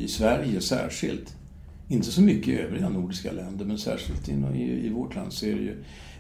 [0.03, 1.33] i Sverige särskilt.
[1.87, 5.45] Inte så mycket i övriga nordiska länder, men särskilt i, i, i vårt land så
[5.45, 5.75] är det ju...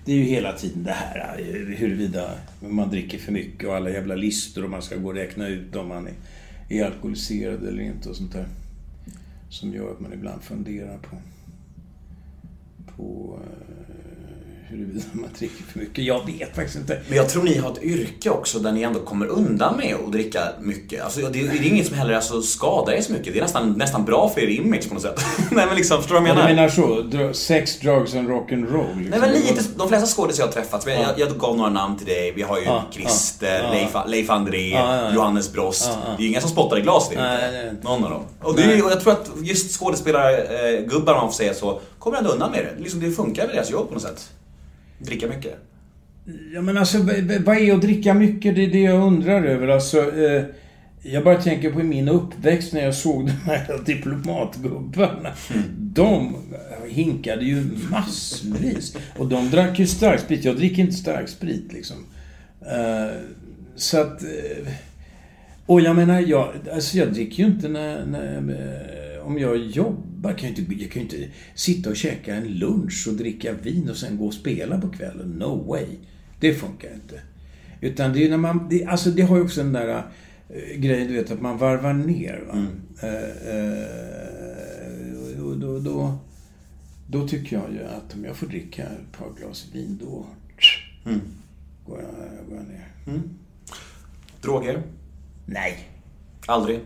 [0.07, 1.37] Det är ju hela tiden det här
[1.77, 5.47] huruvida man dricker för mycket och alla jävla listor och man ska gå och räkna
[5.47, 6.09] ut om man
[6.69, 8.47] är, alkoholiserad eller inte och sånt där.
[9.49, 11.17] Som gör att man ibland funderar på,
[12.95, 13.86] på eh,
[14.69, 16.03] huruvida man dricker för mycket.
[16.05, 16.99] Jag vet faktiskt inte.
[17.07, 20.11] Men jag tror ni har ett yrke också där ni ändå kommer undan med att
[20.11, 21.03] dricka mycket.
[21.03, 23.33] Alltså, det, det är inget som heller alltså, skadar er så mycket.
[23.33, 25.19] Det är nästan, nästan bra för er image på något sätt.
[25.51, 26.49] Nej men liksom, förstår du vad jag Ja, menar?
[26.49, 27.17] du menar så?
[27.17, 28.97] Dr- Sex, drugs and rock'n'roll?
[28.97, 29.03] Liksom.
[29.09, 31.97] Nej men lite, de flesta skådisar jag har träffat, jag, jag, jag gav några namn
[31.97, 32.31] till dig.
[32.35, 35.13] Vi har ju Ja, Christer, ja, Leif, Leif André, ja.
[35.13, 35.89] Johannes Brost.
[36.17, 37.73] Det är ju inga som spottar i glas det Nej, nej.
[37.81, 38.23] Någon av dem.
[38.41, 42.29] Och, det och jag tror att just skådespelargubbar, om man får säga så, kommer ändå
[42.29, 42.83] undan med det.
[42.83, 44.29] Liksom, det funkar med deras jobb på något sätt.
[44.97, 45.55] Dricka mycket.
[46.53, 46.97] Ja men alltså,
[47.45, 48.55] vad är att dricka mycket?
[48.55, 49.67] Det är det jag undrar över.
[49.67, 50.43] Alltså, eh,
[51.01, 55.29] jag bara tänker på min uppväxt när jag såg de här diplomatgubbarna.
[55.77, 56.35] De
[56.87, 58.97] hinkade ju massvis.
[59.17, 60.45] Och de drack ju starksprit.
[60.45, 61.97] Jag dricker inte starksprit liksom.
[62.61, 63.17] Eh,
[63.75, 64.23] så att...
[64.23, 64.73] Eh,
[65.65, 68.96] och jag menar, jag, alltså jag dricker ju inte när, när, eh,
[69.27, 70.33] om jag jobbar.
[70.33, 73.89] Kan jag, inte, jag kan ju inte sitta och käka en lunch och dricka vin
[73.89, 75.29] och sen gå och spela på kvällen.
[75.29, 75.85] No way.
[76.39, 77.21] Det funkar inte.
[77.81, 80.03] Utan det är när man, det, alltså det har ju också den där
[80.49, 82.43] eh, grejen, du vet, att man varvar ner.
[82.47, 82.65] Va?
[83.01, 83.87] Eh, eh,
[85.43, 86.17] och då, då,
[87.07, 90.25] då tycker jag ju att om jag får dricka ett par glas vin, då
[91.85, 92.87] går, jag, går jag ner.
[94.41, 94.83] Droger?
[95.45, 95.89] Nej.
[96.45, 96.79] Aldrig?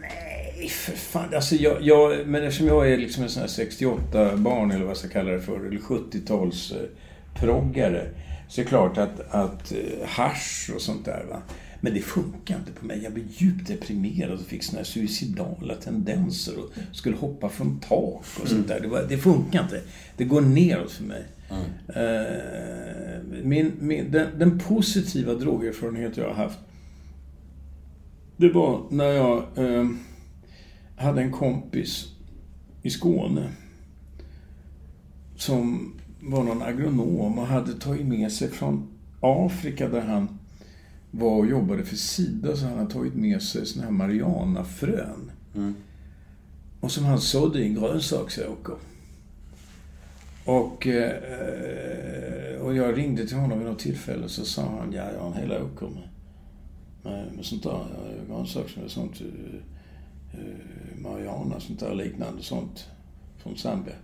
[0.00, 1.34] Nej, Nej, för fan.
[1.34, 4.96] Alltså jag, jag, men eftersom jag är liksom en sån här 68-barn, eller vad jag
[4.96, 8.08] ska kalla det för, eller 70-talsproggare,
[8.48, 9.72] så är det klart att, att
[10.04, 11.42] hash hasch och sånt där, va.
[11.80, 13.00] Men det funkar inte på mig.
[13.02, 18.24] Jag blev djupt deprimerad och fick såna här suicidala tendenser och skulle hoppa från tak
[18.42, 18.80] och sånt där.
[18.80, 19.80] Det, var, det funkar inte.
[20.16, 21.24] Det går neråt för mig.
[21.50, 21.64] Mm.
[23.48, 26.58] min, min, den, den positiva drogerfarenhet jag har haft
[28.38, 29.86] det var när jag eh,
[30.98, 32.12] hade en kompis
[32.82, 33.52] i Skåne
[35.36, 38.88] som var någon agronom och hade tagit med sig från
[39.20, 40.38] Afrika där han
[41.10, 45.30] var och jobbade för Sida så han hade tagit med sig såna här marijuanafrön.
[46.80, 48.74] Och som han sådde i en grönsaksåker.
[50.44, 55.20] Och, eh, och jag ringde till honom vid något tillfälle så sa han, ja jag
[55.20, 56.08] har en hel åker med,
[57.02, 59.60] med, med sånt där, eh, grönsaker med sånt, eh,
[60.98, 62.86] marijuana, sånt där liknande sånt
[63.38, 63.94] från Zambia.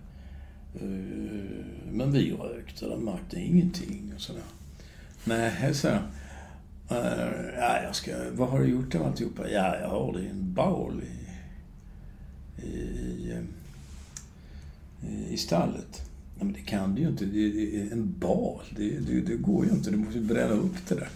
[0.75, 4.43] Eh, men vi rökte, de märkte ingenting och sådär.
[5.23, 5.87] Nej, så.
[6.89, 9.49] Eh, ja, jag ska, vad har du gjort av alltihopa?
[9.49, 12.69] Ja, jag har det i en bal i, i,
[15.07, 16.01] i, i stallet.
[16.35, 17.25] Nej, men det kan du ju inte.
[17.25, 18.61] Det är en bal.
[18.77, 19.91] Det, det, det går ju inte.
[19.91, 21.09] Du måste bränna upp det där.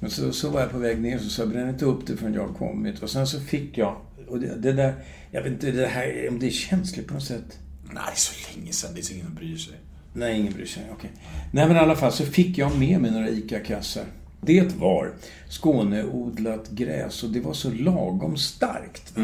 [0.00, 2.16] Men så, så var jag på väg ner så sa jag bränn inte upp det
[2.16, 3.02] förrän jag har kommit.
[3.02, 3.96] Och sen så fick jag,
[4.28, 4.94] och det, det där,
[5.30, 7.58] jag vet inte det här, om det är känsligt på något sätt.
[7.84, 8.90] Nej, det är så länge sedan.
[8.94, 9.74] Det är så ingen som bryr sig.
[10.12, 10.82] Nej, ingen bryr sig.
[10.92, 11.10] Okej.
[11.52, 14.04] Nej, men i alla fall så fick jag med mig några ICA-kassar.
[14.40, 15.12] Det var
[15.48, 19.14] Skåneodlat gräs och det var så lagom starkt.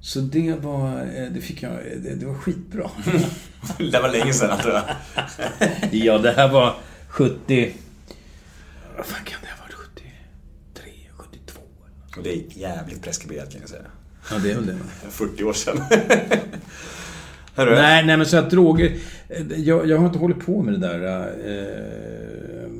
[0.00, 2.90] Så det var, eh, det fick jag, det, det var skitbra.
[3.78, 4.84] Det var länge sedan tror jag.
[5.90, 6.76] ja, det här var
[7.08, 7.72] 70...
[8.96, 9.74] Vad fan kan det ha varit?
[9.74, 11.60] 73, 72?
[11.86, 12.18] eller?
[12.18, 13.82] Och det är jävligt preskriberat kan jag säga.
[14.30, 14.76] Ja, det är väl det.
[15.10, 15.80] 40 år sedan.
[17.54, 17.74] Hörru.
[17.74, 18.96] Nej, nej men så att droger...
[19.28, 21.26] eh, Jag, jag har inte hållit på med det där...
[21.46, 22.70] Eh,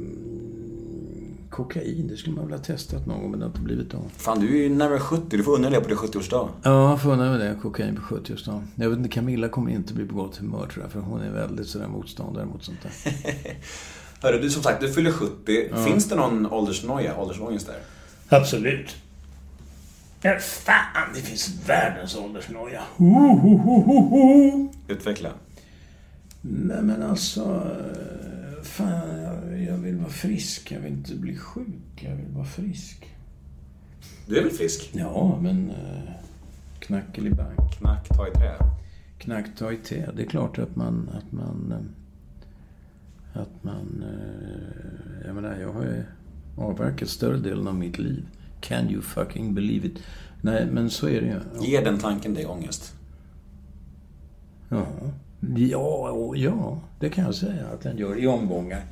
[1.50, 4.10] kokain, det skulle man väl ha testat någon gång men det har inte blivit av.
[4.16, 5.36] Fan, du är ju närmare 70.
[5.36, 6.48] Du får unna dig på din 70-årsdag.
[6.62, 7.54] Ja, får undra med det.
[7.62, 8.62] Kokain på 70-årsdagen.
[8.74, 10.92] Jag vet inte, Camilla kommer inte bli på gott humör tror jag.
[10.92, 13.12] För hon är väldigt sådär motståndare mot sånt där.
[14.22, 15.84] Hörru, du som sagt, du fyller 70.
[15.86, 17.78] Finns det någon åldersnoja, åldersångest där?
[18.38, 18.96] Absolut.
[20.22, 22.82] Ja, fan, det finns världens åldersnoja.
[22.96, 23.04] Ho,
[23.36, 24.68] ho, ho, ho, ho.
[24.88, 25.30] Utveckla.
[26.42, 27.42] Nej men alltså...
[27.44, 30.72] eh, Fan, jag, jag vill vara frisk.
[30.72, 31.66] Jag vill inte bli sjuk.
[32.00, 33.06] Jag vill vara frisk.
[34.26, 34.90] Du är väl frisk?
[34.92, 35.72] Ja, men...
[36.78, 37.58] Knackelibank.
[37.78, 38.54] Knack, ta i trä.
[39.18, 40.06] Knack, ta i te.
[40.16, 41.10] Det är klart att man...
[41.14, 41.72] Att man...
[41.72, 44.04] eh, Att man...
[44.06, 46.02] eh, Jag menar, jag har ju
[46.56, 48.26] avverkat större delen av mitt liv.
[48.60, 49.98] Can you fucking believe it?
[50.40, 51.66] Nej, men så är det ju.
[51.66, 52.94] Ger den tanken dig ångest?
[54.68, 54.86] Ja,
[55.56, 58.82] ja, ja, det kan jag säga att den gör i omgångar.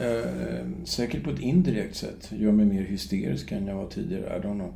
[0.00, 2.32] Eh, säkert på ett indirekt sätt.
[2.32, 4.36] Gör mig mer hysterisk än jag var tidigare.
[4.36, 4.74] I don't know.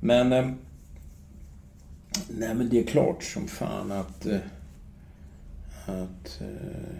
[0.00, 0.32] Men...
[0.32, 0.50] Eh,
[2.28, 4.26] nej, men det är klart som fan att...
[4.26, 4.38] Eh,
[5.86, 6.40] att...
[6.40, 6.96] Eh,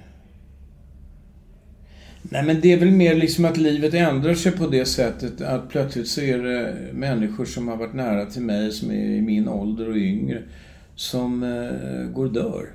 [2.31, 5.69] nej, men det är väl mer liksom att livet ändrar sig på det sättet att
[5.69, 9.49] plötsligt så är det människor som har varit nära till mig, som är i min
[9.49, 10.43] ålder och yngre,
[10.95, 12.71] som eh, går och dör.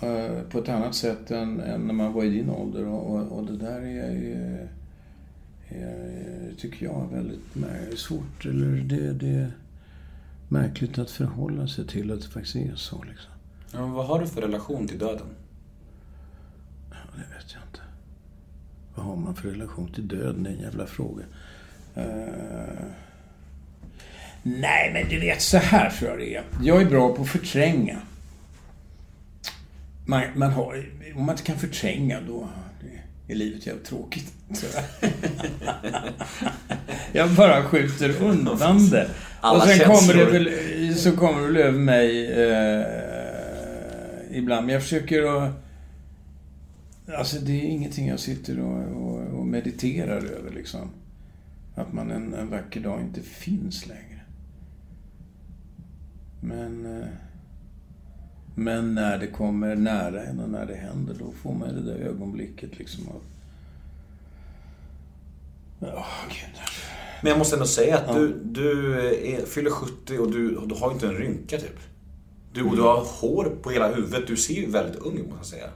[0.00, 2.86] Eh, på ett annat sätt än, än när man var i din ålder.
[2.86, 4.68] Och, och, och det där är, är,
[5.68, 8.46] är, tycker jag, väldigt mär- svårt.
[8.46, 9.52] Eller det, det är
[10.48, 13.02] märkligt att förhålla sig till att det faktiskt är så.
[13.02, 13.32] Liksom.
[13.72, 15.26] Ja, men vad har du för relation till döden?
[16.90, 17.69] Ja, det vet jag inte.
[18.94, 20.42] Vad har man för relation till döden?
[20.42, 21.24] Det är en jävla fråga.
[21.94, 22.84] Eh,
[24.42, 26.42] Nej, men du vet, så här tror jag det är.
[26.62, 27.98] Jag är bra på att förtränga.
[30.06, 32.48] Man, man har, om man inte kan förtränga, då
[33.28, 34.32] är livet jävligt tråkigt.
[34.48, 35.10] jag.
[37.12, 39.08] jag bara skjuter undan det.
[39.40, 42.86] Alla Och sen kommer det väl, så kommer det väl över mig eh,
[44.38, 44.66] ibland.
[44.66, 45.52] Men jag försöker att...
[47.08, 50.90] Alltså det är ingenting jag sitter och, och, och mediterar över liksom.
[51.74, 54.20] Att man en, en vacker dag inte finns längre.
[56.40, 56.86] Men...
[57.00, 57.06] eh,
[58.54, 61.98] Men när det kommer nära en och när det händer, då får man det där
[61.98, 63.22] ögonblicket liksom av...
[65.80, 66.60] Ja, gud.
[67.22, 69.00] Men jag måste ändå säga att du, du
[69.34, 71.78] är, fyller 70 och du, du har inte en rynka typ.
[72.52, 74.26] Du, och du har hår på hela huvudet.
[74.26, 75.70] Du ser ju väldigt ung ut måste jag säga.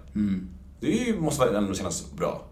[0.84, 2.42] Det måste väl ändå kännas bra.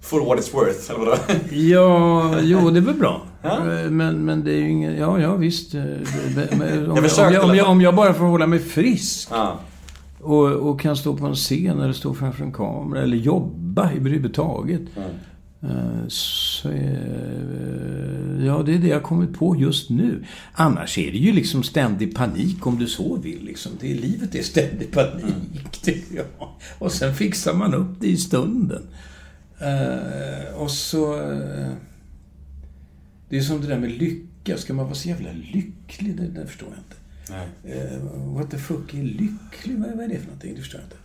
[0.00, 1.16] For what it's worth, eller vadå?
[1.50, 3.22] Ja, jo, det är väl bra.
[3.42, 3.58] Ja.
[3.90, 4.98] Men, men det är ju inget...
[4.98, 5.74] Ja, ja visst.
[5.74, 5.82] eh,
[6.58, 9.28] men Om jag, försökte om, jag, om, jag, om jag bara får hålla mig frisk
[9.32, 9.58] Ja.
[10.20, 14.80] och, och kan stå på en scen eller stå framför en kamera eller jobba överhuvudtaget.
[14.96, 15.02] eh,
[16.08, 20.24] Så är, ja, det är det jag kommit på just nu.
[20.52, 23.44] Annars är det ju liksom ständig panik om du så vill.
[23.44, 23.72] Liksom.
[23.80, 26.26] Det är, livet är ständig panik, tycker jag.
[26.78, 28.82] Och sen fixar man upp det i stunden.
[29.58, 31.14] Eh, och så...
[31.32, 31.72] eh,
[33.28, 34.56] det är som det där med lycka.
[34.56, 36.16] Ska man vara så jävla lycklig?
[36.16, 36.96] Det, det förstår jag inte.
[37.30, 37.76] Nej.
[37.76, 39.78] Eh, what the fuck är lycklig?
[39.78, 40.54] Vad, vad är det för någonting?
[40.54, 40.96] Det förstår jag inte.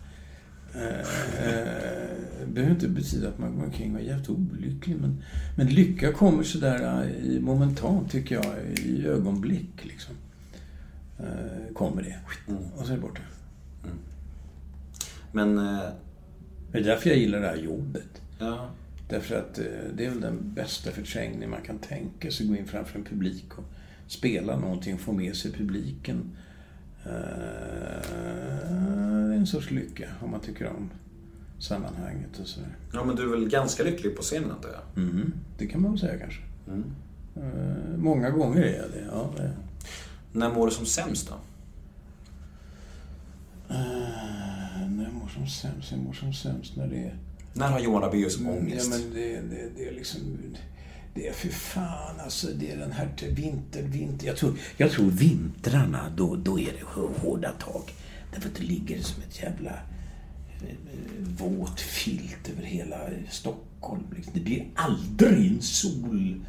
[0.76, 4.96] Eh, eh, behöver inte betyda att man går omkring och är jävligt olycklig.
[5.00, 5.22] Men,
[5.56, 8.78] men lycka kommer sådär eh, i, momentant, tycker jag.
[8.84, 10.14] I ögonblick, liksom.
[11.18, 12.16] Eh, kommer det.
[12.76, 13.20] Och så är det borta.
[15.32, 15.80] Men, eh,
[16.72, 18.22] Det är därför jag gillar det här jobbet.
[18.38, 18.70] ja.
[19.08, 19.54] Därför att
[19.94, 22.46] det är väl den bästa förträngning man kan tänka sig.
[22.46, 23.64] Gå in framför en publik och
[24.06, 26.30] spela någonting och få med sig publiken.
[27.06, 27.12] Eh,
[29.28, 30.90] Det är en sorts lycka om man tycker om
[31.58, 32.68] sammanhanget och sådär.
[32.92, 35.02] ja, men du är väl ganska lycklig på scenen antar jag?
[35.04, 36.40] Mm, det kan man väl säga kanske.
[37.36, 39.04] Eh, Många gånger är jag det.
[39.12, 39.50] Ja, det.
[40.32, 41.34] När mår du som sämst då?
[43.74, 45.90] Eh, När jag mår som sämst?
[45.90, 47.16] Jag mår som sämst när det är...
[47.54, 48.90] När har Johan Rabaeus Ja, ångest?
[48.90, 50.20] men det, det, det är liksom...
[51.16, 54.26] Det är för fan alltså, det är den här till vinter, vinter.
[54.26, 56.82] Jag tror, jag tror vintrarna, då, då är det
[57.20, 57.82] hårda tag.
[58.32, 60.74] Därför att det ligger som ett jävla eh,
[61.38, 63.00] våt filt över hela
[63.30, 64.02] Stockholm.
[64.16, 64.32] Liksom.
[64.34, 66.46] Det blir aldrig en solstråle.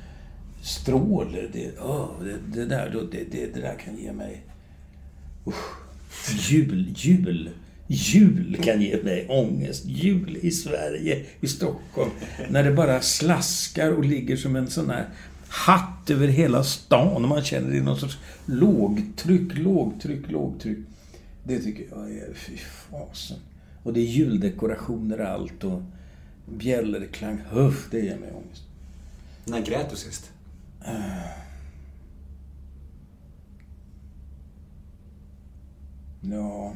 [1.53, 4.43] Det, oh, det, det, där, då, det, det, det där kan ge mig...
[5.45, 5.87] Usch.
[6.49, 7.49] Jul, jul.
[7.87, 9.85] Jul kan ge mig ångest.
[9.85, 12.11] Jul i Sverige, i Stockholm.
[12.49, 15.09] När det bara slaskar och ligger som en sån här
[15.47, 17.23] hatt över hela stan.
[17.23, 20.77] Och man känner det är någon sorts lågtryck, lågtryck, lågtryck.
[21.43, 22.33] Det tycker jag är...
[22.33, 23.37] Fy fasen.
[23.83, 25.81] Och det är juldekorationer och allt och
[26.45, 27.41] bjällerklang.
[27.49, 28.63] Huff, det ger mig ångest.
[29.45, 30.31] När grät du sist?
[36.21, 36.73] Ja...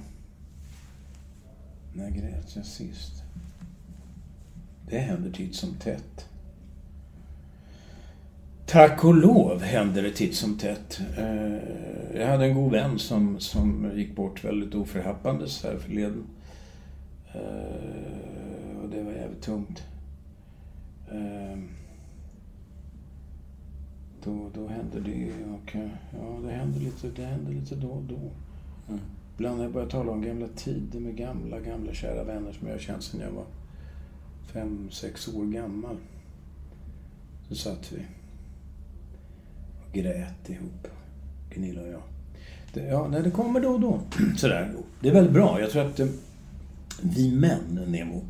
[1.93, 3.23] När grät jag sist?
[4.89, 6.27] Det händer titt som tätt.
[8.65, 11.01] Tack och lov händer det titt som tätt.
[11.17, 16.23] Eh, jag hade en god vän som, som gick bort väldigt oförhappandes här förleden.
[17.33, 19.83] Eh, och det var jävligt tungt.
[21.11, 21.59] Eh,
[24.23, 25.75] då, då hände det och
[26.13, 28.31] ja, det händer lite, det händer lite då och då.
[28.89, 29.01] Mm.
[29.36, 32.73] Ibland när jag börjar tala om gamla tider med gamla, gamla kära vänner som jag
[32.73, 33.45] har känt sedan jag var
[34.53, 35.97] fem, sex år gammal.
[37.49, 38.05] Så satt vi
[39.88, 40.88] och grät ihop,
[41.49, 42.01] Gunilla och jag.
[42.73, 44.01] Det, ja, nej, det kommer då och då.
[44.38, 44.73] Sådär.
[44.99, 45.59] Det är väldigt bra.
[45.59, 46.07] Jag tror att eh,
[47.01, 48.21] vi män, Nemo,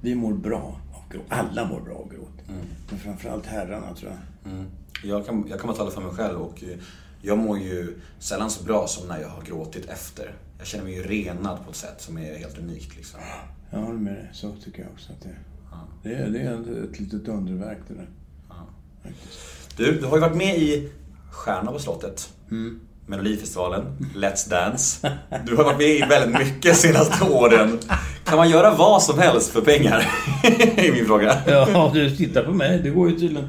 [0.00, 1.24] vi mår bra av gråt.
[1.28, 2.48] Alla mår bra av gråt.
[2.90, 4.64] Men framförallt herrarna, tror jag.
[5.04, 6.78] Jag kan, jag kan bara tala för mig själv och eh,
[7.22, 10.34] jag mår ju sällan så bra som när jag har gråtit efter.
[10.58, 13.20] Jag känner mig ju renad på ett sätt som är helt unikt liksom.
[13.70, 14.30] Jag håller med dig.
[14.32, 15.38] Så tycker jag också att det är.
[16.02, 18.08] Det är, det är ett litet underverk det där.
[19.76, 20.92] Du, du har ju varit med i
[21.30, 22.32] Stjärna på slottet.
[23.06, 25.18] Melodifestivalen, Let's Dance.
[25.46, 27.78] Du har varit med i väldigt mycket senaste åren.
[28.28, 30.10] Kan man göra vad som helst för pengar?
[30.76, 31.36] är min fråga.
[31.46, 32.78] Ja, du tittar på mig.
[32.82, 33.48] Det går ju tydligen.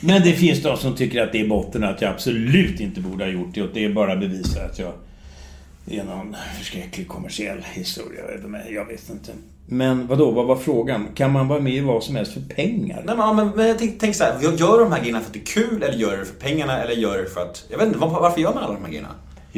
[0.00, 3.24] Men det finns de som tycker att det är botten att jag absolut inte borde
[3.24, 3.62] ha gjort det.
[3.62, 4.92] Och det bara bevisar att jag
[5.90, 8.20] är någon förskräcklig kommersiell historia.
[8.70, 9.32] Jag vet inte.
[9.66, 10.30] Men vad då?
[10.30, 11.08] vad var frågan?
[11.14, 13.02] Kan man vara med i vad som helst för pengar?
[13.06, 15.32] Nej, men, men, men jag tänk, tänk så här, gör de här grejerna för att
[15.32, 17.64] det är kul eller gör det för pengarna eller gör det för att...
[17.70, 19.08] Jag vet inte, var- varför gör man alla de här grejerna?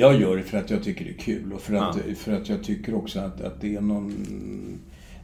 [0.01, 2.15] Jag gör det för att jag tycker det är kul och för att, Ja.
[2.15, 4.15] för att jag tycker också att, att det är någon...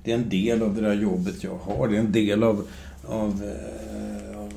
[0.05, 1.89] Det är en del av det där jobbet jag har.
[1.89, 2.69] Det är en del av...
[3.05, 4.53] av, eh, av,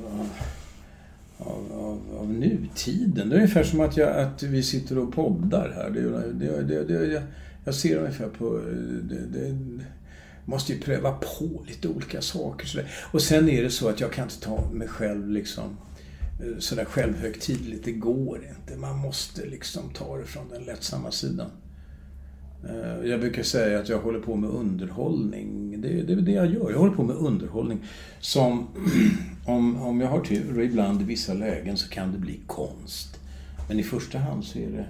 [1.37, 3.29] av, av, av nutiden.
[3.29, 5.89] Det är ungefär som att, jag, att vi sitter och poddar här.
[5.89, 6.01] Det,
[6.45, 7.23] det, det, det,
[7.65, 8.61] jag, ser ungefär på...
[9.01, 9.57] Det, det,
[10.45, 12.85] måste ju pröva på lite olika saker.
[13.11, 15.77] Och sen är det så att jag kan inte ta mig själv liksom
[16.39, 17.85] Eh, sådär självhögtidligt.
[17.85, 18.79] Det går inte.
[18.79, 21.49] Man måste liksom ta det från den lättsamma sidan.
[22.69, 25.81] Eh, jag brukar säga att jag håller på med underhållning.
[25.81, 26.71] Det, det är det jag gör.
[26.71, 27.79] Jag håller på med underhållning
[28.19, 28.67] som,
[29.45, 33.19] om, om jag har tur och ibland i vissa lägen så kan det bli konst.
[33.67, 34.85] Men i första hand så är det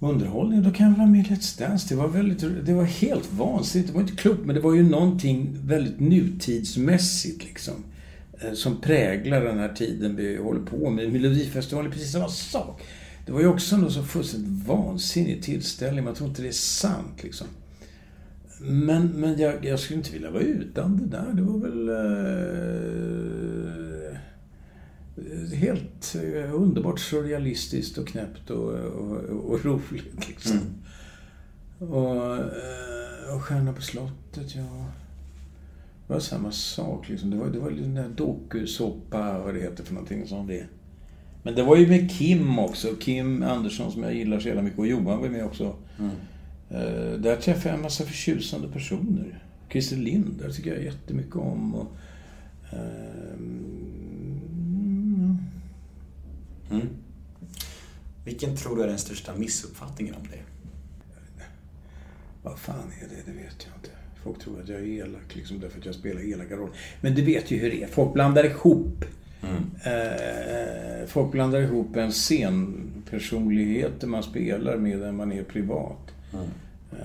[0.00, 0.62] underhållning.
[0.62, 1.88] Då kan jag vara med i Let's Dance.
[1.88, 3.88] Det var, väldigt, det var helt vansinnigt.
[3.88, 7.74] Det var inte klokt, men det var ju någonting väldigt nutidsmässigt liksom
[8.40, 11.12] eh, Som präglar den här tiden vi håller på med.
[11.12, 12.82] Melodifestivalen är precis samma sak.
[13.26, 16.04] Det var ju också något så fullständigt vansinnig tillställning.
[16.04, 17.46] Man tror inte det är sant liksom.
[18.60, 21.32] Men, men jag, jag skulle inte vilja vara utan det där.
[21.32, 21.88] Det var väl...
[21.88, 22.64] Eh,
[25.54, 29.16] helt eh, underbart surrealistiskt och knäppt och, och,
[29.52, 30.60] och roligt liksom.
[31.78, 34.86] Och, eh, och Stjärna på slottet, ja.
[36.06, 37.30] Var samma sak liksom.
[37.30, 40.66] Det var, det var den där dokusåpa, vad det heter för någonting som det.
[41.42, 42.94] Men det var ju med Kim också.
[43.00, 44.78] Kim Andersson som jag gillar så jävla mycket.
[44.78, 45.76] Och Johan var med också.
[46.70, 49.42] Eh, där träffade jag en massa förtjusande personer.
[49.70, 51.74] Christer Lind, där tycker jag jättemycket om.
[51.74, 51.96] Och,
[52.72, 53.64] ehm,
[58.24, 60.42] Vilken tror du är den största missuppfattningen om dig?
[62.42, 63.32] Vad fan är det?
[63.32, 63.83] Det vet jag inte.
[64.24, 66.74] Folk tror att jag är elak liksom därför att jag spelar elaka roller.
[67.00, 67.86] Men du vet ju hur det är.
[67.86, 69.04] Folk blandar ihop.
[69.84, 76.14] Eh, folk blandar ihop en scenpersonlighet man spelar med den man är privat.
[76.92, 76.98] Eh,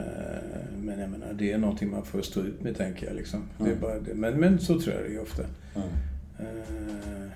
[0.77, 3.15] men jag menar, det är någonting man får stå ut med tänker jag.
[3.15, 3.43] Liksom.
[3.57, 4.13] Det är bara det.
[4.13, 5.43] Men, men så tror jag det är ofta.
[6.39, 7.31] Eh,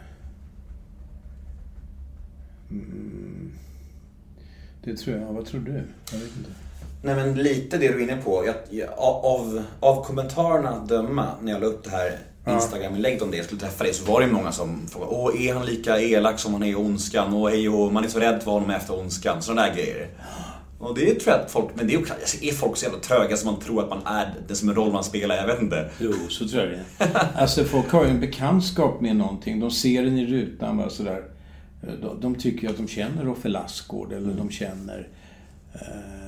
[2.71, 3.51] mm,
[4.83, 5.33] det tror jag.
[5.33, 5.71] Vad tror du?
[6.11, 6.51] Jag vet inte.
[7.05, 8.45] Nej men lite det du är inne på.
[8.45, 13.31] Jag, jag, av, av kommentarerna att döma när jag la upp det här Instagram-inlägget om
[13.31, 15.99] det jag skulle träffa dig så var det många som frågade Åh, är han lika
[15.99, 17.33] elak som han är i Ondskan?
[17.33, 19.41] Och hej och man är så rädd för honom efter Ondskan.
[19.41, 20.07] Sådana där grejer.
[20.79, 22.99] Och det tror jag att folk, men det är ju alltså, är folk så jävla
[22.99, 25.35] tröga som man tror att man är den som en roll man spelar?
[25.35, 25.89] Jag vet inte.
[25.99, 27.19] Jo, så tror jag det.
[27.35, 29.59] Alltså folk har ju en bekantskap med någonting.
[29.59, 31.23] De ser den i rutan bara sådär.
[32.01, 35.07] De, de tycker ju att de känner Roffe Lassgård eller de känner
[35.73, 36.22] eh,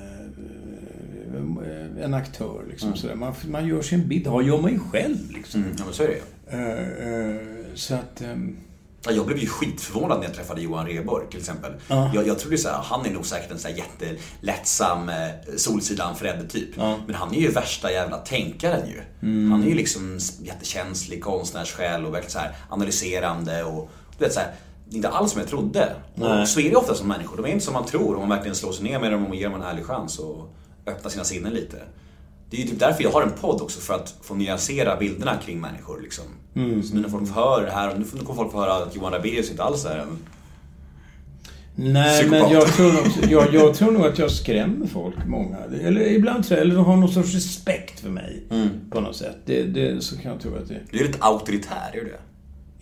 [2.01, 3.15] en aktör liksom sådär.
[3.15, 4.27] Man, man gör sin bild.
[4.27, 5.65] Ja, gör man ju själv liksom.
[5.77, 6.21] Ja men så är det ju.
[6.47, 7.41] Eh, eh,
[7.75, 8.21] så att...
[9.07, 11.71] Ja, Jag blev ju skitförvånad när jag träffade Johan Rheborg till exempel.
[11.87, 15.15] Jag, jag trodde så här, han är nog säkert en så här jättelättsam eh,
[15.57, 16.69] Solsidan Fredde typ.
[17.05, 19.01] Men han är ju värsta jävla tänkaren ju.
[19.51, 24.39] Han är ju liksom jättekänslig konstnärssjäl och verkligen så här analyserande och du vet så
[24.39, 24.53] här,
[24.91, 25.95] inte alls som jag trodde.
[26.41, 27.37] Och så är det ofta som människor.
[27.37, 29.35] De är inte som man tror om man verkligen slår sig ner med dem och
[29.35, 30.55] ger dem en ärlig chans och
[30.87, 31.77] öppnar sina sinnen lite.
[32.49, 35.37] Det är ju typ därför jag har en podd också, för att få nyansera bilderna
[35.45, 36.23] kring människor liksom.
[36.53, 39.51] Så nu när folk hör det här, nu kommer folk få höra att Johan Rabaeus
[39.51, 40.17] inte alls är en...
[41.75, 42.41] Nej, Psykopat.
[42.41, 45.57] men jag tror, nog, jag, jag tror nog att jag skrämmer folk, många.
[45.81, 48.43] Eller ibland tror jag, eller de har någon sorts respekt för mig.
[48.89, 49.37] På något sätt.
[49.45, 50.83] Det, det, så kan jag tro att det är.
[50.91, 52.19] Du är lite auktoritär, är du det?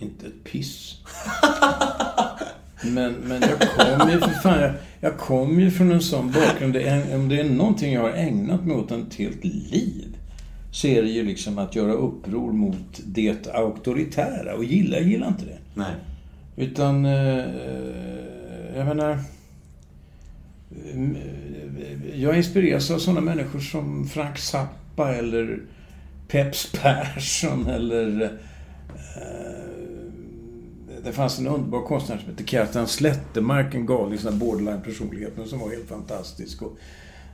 [0.06, 0.98] Inte ett piss.
[2.86, 3.60] Men, men jag
[4.00, 4.72] kommer ju för fan, jag,
[5.04, 6.78] jag kommer ju från en sån bakgrund.
[7.14, 10.18] Om det är någonting jag har ägnat mig åt ett helt liv
[10.72, 14.56] så är det ju liksom att göra uppror mot det auktoritära.
[14.56, 15.58] Och gilla, jag gillar inte det.
[15.74, 15.94] Nej.
[16.56, 17.46] Utan, eh,
[18.76, 19.20] jag menar...
[22.14, 25.60] Jag inspireras av sådana människor som Frank Zappa eller
[26.28, 28.24] Peps Persson eller...
[28.24, 29.73] eh,
[31.04, 35.48] det fanns en underbar konstnär som hette Kjartan Slättemark, en galning sån här borderline-personlighet, men
[35.48, 36.62] som var helt fantastisk.
[36.62, 36.78] Och,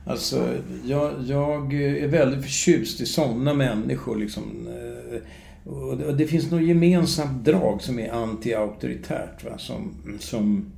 [0.06, 4.68] alltså, jag, jag är väldigt förtjust i sådana människor liksom.
[4.68, 5.20] Eh,
[5.64, 10.72] och det, och det finns något gemensamt drag som är anti-auktoritärt, va, som, som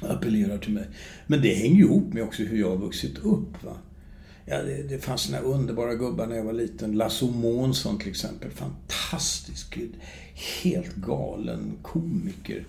[0.00, 0.84] appellerar till mig.
[1.26, 3.64] Men det hänger ju ihop med också hur jag har vuxit upp.
[3.64, 3.76] Va?
[4.46, 6.92] Ja, det, det fanns såna underbara gubbar när jag var liten.
[6.92, 8.50] Lasse Månsson till exempel.
[8.50, 9.92] Fantastisk, gud
[10.34, 12.64] helt galen komiker.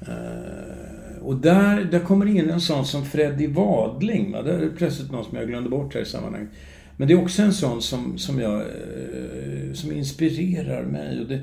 [0.00, 4.32] Eh, och där, där kommer in en sån som Freddy Wadling.
[4.32, 4.42] Va?
[4.42, 6.50] Det är plötsligt någon som jag glömde bort här i sammanhanget.
[6.96, 11.20] Men det är också en sån som, som, jag, eh, som inspirerar mig.
[11.20, 11.42] Och det,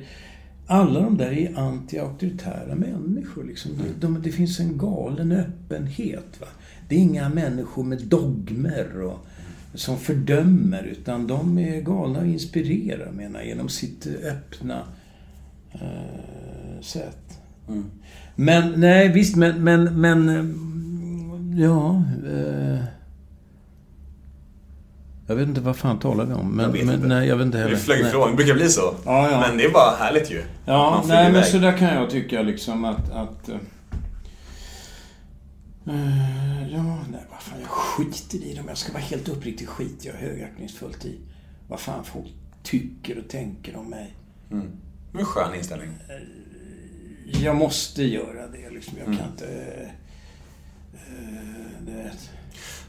[0.68, 3.44] alla de där är anti-auktoritära människor.
[3.44, 3.72] Liksom.
[3.78, 6.41] De, de, det finns en galen öppenhet.
[6.41, 6.48] Va?
[6.89, 9.26] Det är inga människor med dogmer och,
[9.74, 14.84] som fördömer, utan de är galna och inspirerar, menar genom sitt öppna
[15.74, 17.39] eh, sätt.
[18.36, 22.03] Men, nej visst, men, men, men eh, ja...
[22.28, 22.84] Eh,
[25.28, 26.55] jag vet inte vad fan talar vi om.
[26.55, 27.07] Men, Jag vet men inte.
[27.07, 27.71] nej, jag vet inte heller.
[27.71, 28.93] Vi flög ifrån, det brukar bli så.
[29.05, 29.39] Ja, ja.
[29.47, 30.43] Men det är bara härligt ju.
[30.65, 33.11] Ja, nej men så där kan jag tycka liksom att...
[33.11, 33.55] att eh,
[36.74, 38.65] ja, nej vad fan, jag skiter i dem.
[38.67, 41.19] Jag ska vara helt uppriktig skit jag högaktningsfullt i.
[41.67, 44.13] Vad fan folk tycker och tänker om mig.
[45.14, 45.89] Det är en skön inställning.
[47.26, 48.97] Jag måste göra det liksom.
[48.97, 49.11] Mm.
[49.11, 49.47] Jag kan inte...
[49.47, 49.89] eh,
[50.93, 52.11] eh, det.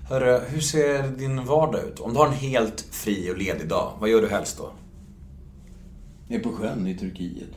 [0.09, 2.01] Hörru, hur ser din vardag ut?
[2.01, 4.73] Om du har en helt fri och ledig dag, vad gör du helst då?
[6.29, 7.49] Jag är på sjön i Turkiet.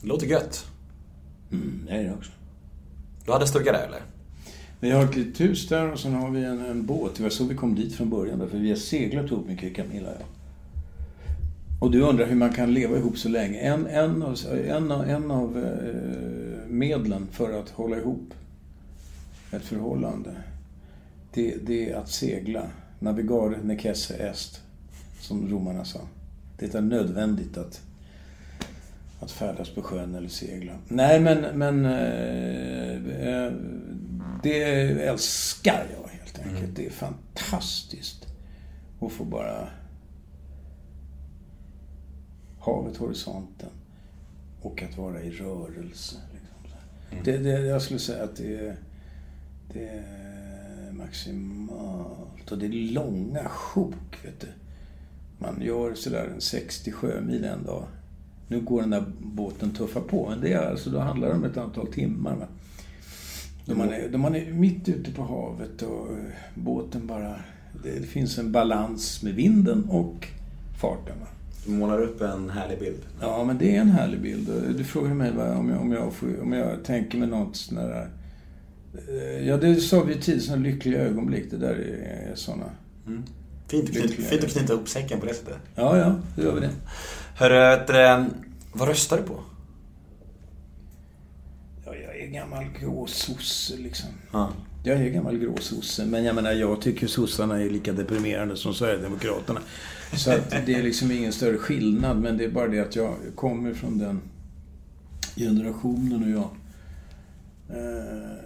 [0.00, 0.66] Det låter gött.
[1.50, 2.32] Mm, det är det också.
[3.24, 4.02] Du hade stuga där eller?
[4.80, 7.14] Vi har ett litet hus där och sen har vi en, en båt.
[7.16, 8.38] Det var så vi kom dit från början.
[8.38, 10.26] Därför vi har seglat ihop mycket, Camilla och jag.
[11.82, 13.58] Och du undrar hur man kan leva ihop så länge.
[13.58, 18.34] En, en av, en av, en av eh, medlen för att hålla ihop
[19.50, 20.30] ett förhållande,
[21.34, 22.62] det, det är att segla.
[22.98, 24.60] Navigare necesse est,
[25.20, 26.00] som romarna sa.
[26.58, 27.80] Det är nödvändigt att,
[29.20, 30.72] att färdas på sjön eller segla.
[30.88, 32.92] Nej, men, men eh,
[33.28, 33.52] eh,
[34.42, 34.62] det
[35.02, 36.76] älskar jag helt enkelt.
[36.76, 38.26] Det är fantastiskt
[39.00, 39.68] att få bara
[42.62, 43.70] havet, horisonten
[44.62, 46.16] och att vara i rörelse.
[46.32, 46.58] Liksom.
[47.10, 47.22] här.
[47.24, 48.76] Det, det, jag skulle säga att det är,
[49.72, 52.52] det är maximalt.
[52.52, 54.46] Och det är långa sjok, vet du.
[55.38, 57.84] Man gör sådär en 60 sjömil en dag.
[58.48, 61.44] Nu går den där båten tuffa på, men det är alltså, då handlar det om
[61.44, 62.36] ett antal timmar.
[62.36, 62.46] Va?
[63.64, 67.34] Då man, är, då man är mitt ute på havet och eh, båten bara...
[67.84, 70.28] Det finns en balans med vinden och
[70.80, 71.20] farten.
[71.20, 71.26] Va?
[71.64, 73.00] Du målar upp en härlig bild.
[73.20, 74.50] Ja, men det är en härlig bild.
[74.76, 77.76] Du frågar mig vad, om, jag, om, jag får, om jag tänker mig något sån
[77.76, 78.08] där...
[79.08, 81.50] eh, Ja, det sa vi tidigt, såna lyckliga ögonblick.
[81.50, 82.64] Det där är såna.
[83.68, 85.56] Fint att, knyta, fint att knyta ihop säcken på det sättet.
[85.74, 86.70] Ja, ja, då gör vi det.
[87.36, 88.30] Hörru,
[88.72, 89.40] vad röstar du på?
[91.84, 94.08] Ja, jag är gammal grå sosse liksom.
[94.32, 94.50] Ja.
[94.84, 98.74] Jag är gammal grå sosse, men jag menar, jag tycker sossarna är lika deprimerande som
[98.74, 99.60] Sverigedemokraterna.
[100.16, 103.16] Så att det är liksom ingen större skillnad, men det är bara det att jag
[103.34, 104.20] kommer från den
[105.36, 106.48] generationen och jag...
[107.78, 108.36] Eh,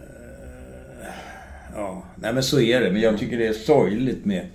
[1.75, 2.93] ja, nej men så är det.
[2.93, 4.47] Men jag tycker det är sorgligt med...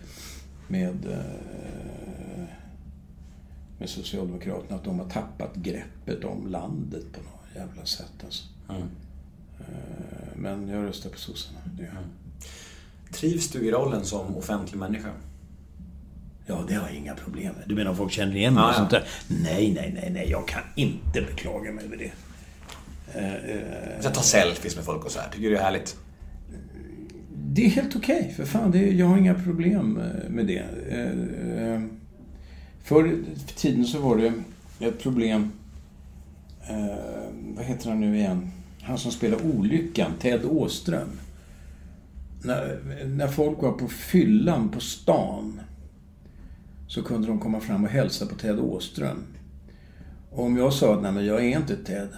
[0.67, 1.41] med eh,
[3.82, 8.43] med Socialdemokraterna, att de har tappat greppet om landet på något jävla sätt alltså.
[8.69, 8.82] Mm.
[9.59, 11.59] Eh, Men jag röstar på sossarna.
[11.77, 12.03] Det gör jag.
[13.13, 15.09] Trivs du i rollen som offentlig människa?
[16.45, 17.63] Ja, det har jag inga problem med.
[17.67, 19.07] Du menar om folk känner igen mig Ja, och sånt där?
[19.27, 20.29] Nej, nej, nej, nej.
[20.29, 22.11] Jag kan inte beklaga mig över det.
[23.19, 25.29] Eh, eh, Jag tar selfies med folk och så här.
[25.29, 25.95] Tycker du det är härligt?
[27.45, 28.71] Det är helt okej, för fan.
[28.71, 30.65] Det, jag har inga problem eh, med det.
[30.89, 31.81] Eh, eh,
[32.83, 33.23] Förr i
[33.55, 34.33] tiden så var det
[34.87, 35.51] ett problem...
[36.69, 36.95] Eh,
[37.55, 38.51] vad heter han nu igen?
[38.84, 41.09] Han som spelar Olyckan, Ted Åström.
[42.43, 45.61] När, när folk var på fyllan på stan
[46.88, 49.23] så kunde de komma fram och hälsa på Ted Åström.
[50.32, 52.09] Och om jag sa att nej men jag är inte Ted.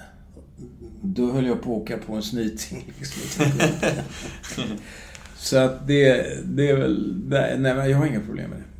[1.01, 2.91] Då höll jag på att åka på en snyting.
[2.99, 3.45] Liksom.
[5.37, 7.23] så att det, det är väl...
[7.27, 8.72] Nej, men jag har inga problem med det.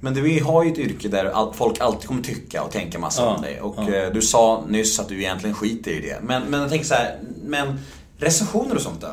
[0.00, 3.34] Men du har ju ett yrke där folk alltid kommer tycka och tänka massa Ja,
[3.34, 3.60] om dig.
[3.60, 3.94] Och ja.
[3.94, 6.18] eh, du sa nyss att du egentligen skiter i det.
[6.22, 7.78] Men, men jag tänker så här, men
[8.18, 9.06] recensioner och sånt då?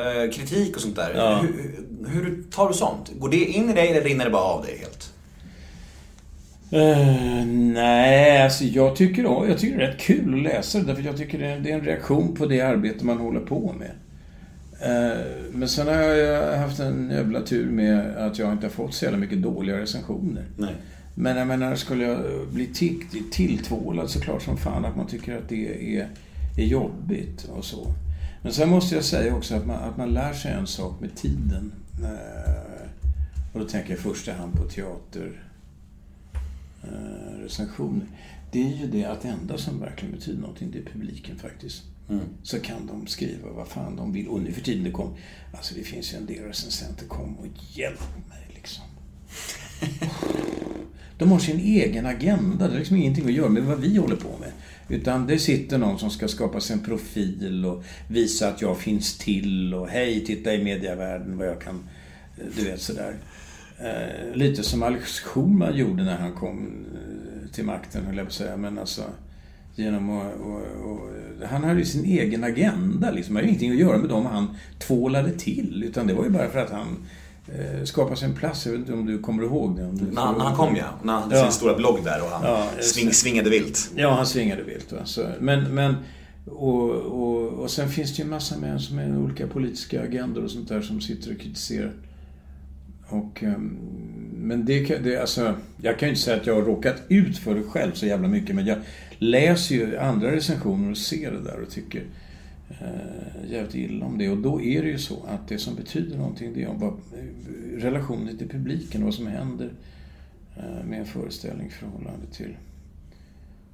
[0.00, 1.14] Eh, kritik och sånt där.
[1.16, 1.36] Ja.
[1.36, 1.74] Hur,
[2.08, 3.10] hur tar du sånt?
[3.18, 5.10] Går det in i dig eller rinner det bara av dig helt?
[6.70, 10.84] Eh, nej, alltså jag tycker, jag tycker det är rätt kul att läsa det.
[10.84, 13.90] Därför jag tycker det är en reaktion på det arbete man håller på med.
[14.84, 15.18] Eh,
[15.52, 19.04] men sen har jag haft en jävla tur med att jag inte har fått så
[19.04, 20.44] jävla mycket dåliga recensioner.
[20.56, 20.74] Nej.
[21.14, 22.18] Men jag menar, skulle jag
[22.52, 22.66] bli
[23.30, 26.08] tilltvålad så klart som fan att man tycker att det är,
[26.56, 27.94] är jobbigt och så.
[28.42, 31.16] Men sen måste jag säga också att man, att man lär sig en sak med
[31.16, 31.72] tiden.
[32.02, 32.88] Eh,
[33.52, 35.42] och då tänker jag i första hand på teater
[36.82, 38.00] eh.
[38.52, 41.82] Det är ju det att det enda som verkligen betyder någonting, det är publiken faktiskt.
[42.42, 44.28] Så kan de skriva vad fan de vill.
[44.28, 45.16] Och nu för tiden det kom,
[45.52, 48.84] alltså det finns ju en del recensenter, kom och hjälp mig liksom.
[51.18, 52.66] De har sin egen agenda.
[52.66, 54.52] Det har liksom ingenting att göra med vad vi håller på med.
[54.88, 59.18] Utan det sitter någon som ska skapa sig en profil och visa att jag finns
[59.18, 61.88] till och hej, titta i mediavärlden vad jag kan...
[62.56, 63.16] Du vet sådär.
[63.78, 68.28] Eh, lite som Alex Schulman gjorde när han kom eh, till makten, höll jag på
[68.28, 68.56] att säga.
[68.56, 69.02] Men alltså,
[69.74, 70.34] genom att...
[70.40, 71.00] Och, och,
[71.48, 73.34] han hade ju sin egen agenda liksom.
[73.34, 75.84] Det hade ingenting att göra med dem han tvålade till.
[75.86, 76.96] Utan det var ju bara för att han
[77.48, 78.66] eh, skapade sig en plats.
[78.66, 79.84] Jag vet inte om du kommer ihåg det?
[79.84, 81.42] Om du När han, när han kom ja, när han hade Ja.
[81.42, 83.90] sin stora blogg där och han Ja, sving, svingade vilt.
[83.96, 84.92] Ja, han svingade vilt.
[84.92, 84.98] Va?
[85.04, 85.94] Så, men, men,
[86.46, 90.44] och, och, och sen finns det ju en massa män som är olika politiska agendor
[90.44, 91.92] och sånt där som sitter och kritiserar.
[93.08, 93.78] Och, ehm,
[94.36, 97.54] men det, det, alltså, jag kan ju inte säga att jag har råkat ut för
[97.54, 98.78] det själv så jävla mycket, men jag
[99.18, 102.02] läser ju andra recensioner och ser det där och tycker
[102.68, 104.28] eh, jävligt illa om det.
[104.28, 107.00] Och då är det ju så att det som betyder någonting, det är vad,
[107.76, 109.72] relationen till publiken, vad som händer
[110.56, 112.56] eh, med en föreställning i förhållande till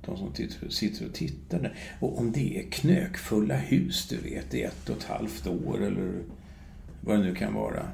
[0.06, 0.32] de som
[0.70, 1.58] sitter och tittar.
[1.58, 1.74] där.
[2.00, 6.12] Och om det är knökfulla hus, du vet, i ett och ett halvt år eller
[7.00, 7.88] vad det nu kan vara.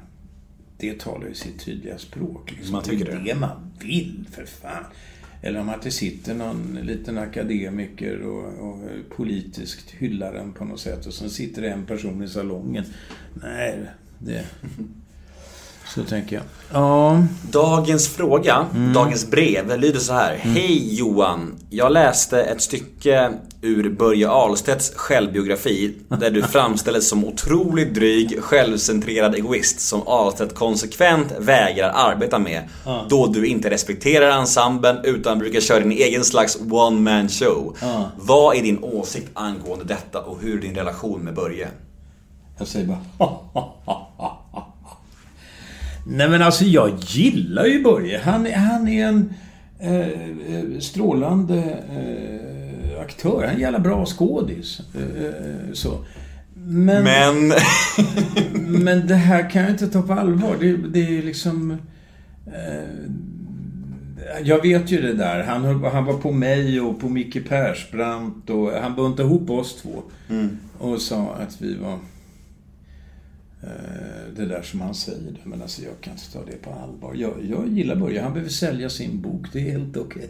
[0.77, 2.51] Det talar ju sitt tydliga språk.
[2.51, 2.71] Liksom.
[2.71, 4.83] Man tycker det är det man vill, för fan.
[5.41, 8.79] Eller om att det sitter någon liten akademiker och, och
[9.09, 12.83] politiskt hyllar den på något sätt och sen sitter det en person i salongen.
[13.33, 13.85] Nej,
[14.19, 14.45] det...
[15.95, 16.43] Så tänker jag.
[16.73, 17.23] Ja.
[17.51, 18.93] Dagens fråga, Mm.
[18.93, 20.35] dagens brev, lyder så här.
[20.35, 21.55] Hej Johan!
[21.69, 23.31] Jag läste ett stycke
[23.61, 31.33] ur Börje Ahlstedts självbiografi där du framställdes som otroligt dryg, självcentrerad egoist som Ahlstedt konsekvent
[31.39, 32.61] vägrar arbeta med.
[33.09, 37.77] Då du inte respekterar ensemblen utan brukar köra din egen slags one man show.
[38.17, 41.67] Vad är din åsikt angående detta och hur är din relation med Börje?
[42.57, 42.99] Jag säger bara
[46.09, 48.19] Nej men alltså jag gillar ju Börje.
[48.19, 49.33] Han, är- han är en
[49.79, 51.57] eh, eh, strålande
[51.89, 53.39] eh, aktör.
[53.41, 54.81] Han är en jävla bra skådis.
[54.95, 56.05] Eh, eh, så.
[56.55, 57.53] Men, men...
[58.83, 59.07] Men...
[59.07, 60.55] det här kan jag inte ta på allvar.
[60.59, 61.71] Det, det är liksom...
[62.47, 63.11] Eh,
[64.43, 65.43] jag vet ju det där.
[65.43, 69.81] Han, höll, han var på mig och på Micke Persbrandt och han buntade ihop oss
[69.81, 70.03] två.
[70.77, 71.97] Och sa att vi var...
[73.63, 73.69] eh,
[74.35, 75.37] Det där som han säger.
[75.43, 77.13] Men alltså jag kan inte ta det på allvar.
[77.15, 78.21] Jag, jag gillar Börje.
[78.21, 79.45] Han behöver sälja sin bok.
[79.53, 80.29] Det är helt okej.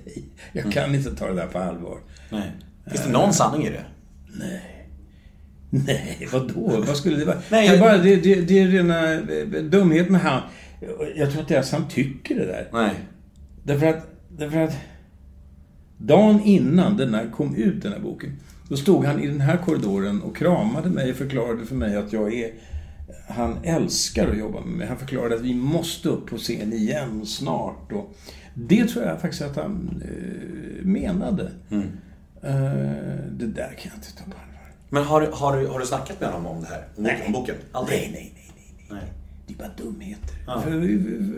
[0.54, 1.98] Jag kan inte ta det där på allvar.
[2.32, 2.52] Nej.
[2.88, 3.86] Finns det någon sanning i det?
[5.70, 6.84] Nej, vadå?
[6.88, 7.38] Vad skulle det vara?
[7.52, 10.42] Nej, det, är jag- bara, det, det, det är rena eh, dumhet med han.
[11.16, 12.68] Jag tror inte ens han tycker det där.
[12.74, 12.92] Nej.
[13.64, 14.78] Därför att, därför att
[15.98, 18.38] dagen innan den här kom ut, den här boken,
[18.70, 22.14] då stod han i den här korridoren och kramade mig och förklarade för mig att
[22.14, 22.52] jag är...
[23.28, 24.88] Han älskar att jobba med mig.
[24.88, 27.92] Han förklarade att vi måste upp på scen igen snart.
[27.92, 28.16] Och
[28.54, 31.52] det tror jag faktiskt att han eh, menade.
[32.44, 32.52] Eh,
[33.32, 34.72] det där kan jag inte ta på allvar.
[34.90, 36.86] Men har, du- har, du, har du snackat med honom om det här?
[36.96, 37.56] Om, om boken?
[37.72, 38.00] Aldrig?
[38.00, 39.00] Nej, nej, nej, nej, nej.
[39.02, 39.12] Nej.
[39.48, 40.36] Det är bara dumheter.
[40.48, 40.62] Ja.
[40.62, 40.72] För,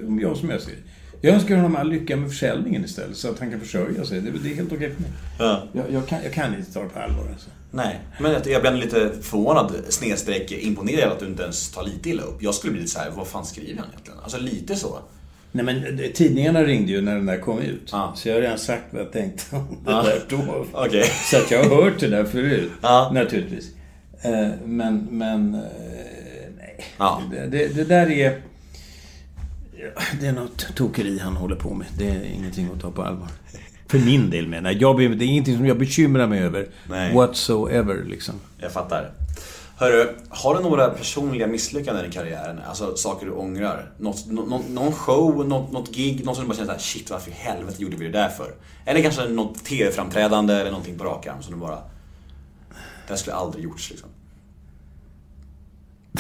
[0.07, 0.77] om jag som jag ser det.
[1.21, 4.21] Jag önskar honom all lycka med försäljningen istället, så att han kan försörja sig.
[4.21, 5.11] Det, det är helt okej för mig.
[5.39, 5.63] Ja.
[5.73, 7.49] Jag, jag, kan, jag kan inte ta det på allvar alltså.
[7.71, 12.09] Nej, men jag jag blev lite förvånad, snedstreck imponerad att du inte ens tar lite
[12.09, 12.43] illa upp.
[12.43, 14.19] Jag skulle bli lite så här, vad fan skriver han egentligen?
[14.23, 14.99] Alltså lite så.
[15.51, 17.89] Nej men eh, tidningarna ringde ju när den där kom ut.
[17.91, 18.13] Ja.
[18.15, 20.03] Så jag har redan sagt vad jag tänkte om det Ja.
[20.03, 20.65] där då.
[20.73, 21.03] Okej.
[21.31, 22.71] Så att jag har hört det där förut.
[22.81, 23.11] Ja.
[23.13, 23.65] Naturligtvis.
[24.21, 25.55] Eh, Men, men...
[25.55, 25.61] eh,
[26.57, 26.85] Nej.
[27.31, 28.41] Det, det, det där är...
[29.79, 31.87] ja, Det är något tokeri han håller på med.
[31.97, 33.27] Det är ingenting att ta på allvar.
[33.87, 34.97] För min del menar jag.
[34.97, 36.67] Det är ingenting som jag bekymrar mig över.
[36.89, 37.13] Nej.
[37.15, 38.35] Whatsoever liksom.
[38.57, 39.11] Jag fattar.
[39.77, 42.59] Hörru, har du några personliga misslyckanden i karriären?
[42.67, 43.91] Alltså saker du ångrar?
[43.97, 47.09] Något, nå- nå- någon show, något, något gig, något som du bara känner såhär, shit
[47.09, 48.53] varför i helvete gjorde vi det där för?
[48.85, 51.75] Eller kanske något TV-framträdande eller någonting på rak arm som du bara...
[53.07, 54.09] Det här skulle aldrig gjorts liksom.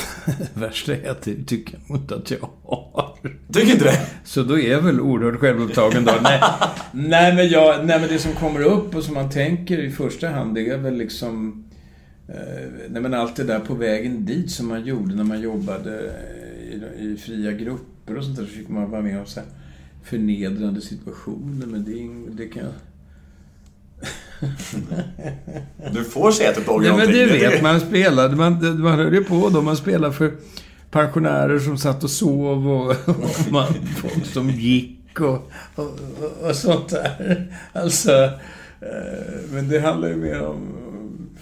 [0.53, 3.15] Värsta är att det tycker jag inte att jag har.
[3.53, 4.07] Tycker inte det?
[4.23, 6.13] Så då är jag väl oerhört självupptagen då.
[6.23, 6.41] Nej,
[6.91, 10.29] nej, men jag, nej, men det som kommer upp och som man tänker i första
[10.29, 11.63] hand, det är väl liksom...
[12.27, 12.35] Eh,
[12.89, 17.03] nej, men allt det där på vägen dit som man gjorde när man jobbade eh,
[17.03, 18.45] i, i fria grupper och sånt där.
[18.45, 19.49] Så fick man vara med om så här
[20.03, 21.65] förnedrande situationer.
[21.65, 22.73] Men det, det kan jag...
[25.93, 29.49] Du får du ångrar Nej, men du vet, man spelade, man, man höll ju på
[29.49, 29.61] då.
[29.61, 30.33] Man spelade för
[30.91, 36.55] pensionärer som satt och sov och, och man, folk som gick och, och, och, och
[36.55, 37.47] sånt där.
[37.73, 38.11] Alltså,
[38.81, 40.67] eh, men det handlar ju mer om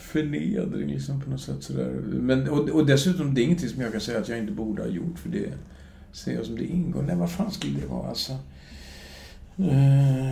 [0.01, 2.01] förnedring liksom på något sätt sådär.
[2.05, 4.81] Men, och, och dessutom, det är ingenting som jag kan säga att jag inte borde
[4.81, 5.49] ha gjort för det
[6.11, 7.01] ser jag som det ingår.
[7.01, 8.37] Nej, vad fan skulle det vara alltså?
[9.59, 10.27] Eh,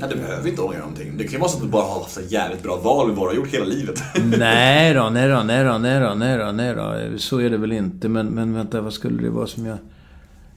[0.00, 1.16] Ja, du behöver inte ångra någonting.
[1.16, 3.30] Det kan ju vara så att du bara har haft jävligt bra val du bara
[3.30, 4.02] har gjort hela livet.
[4.38, 7.18] Nej då, nej då, nej då, nej då, nej då, nej då.
[7.18, 8.08] Så är det väl inte.
[8.08, 9.78] Men, men vänta, vad skulle det vara som jag...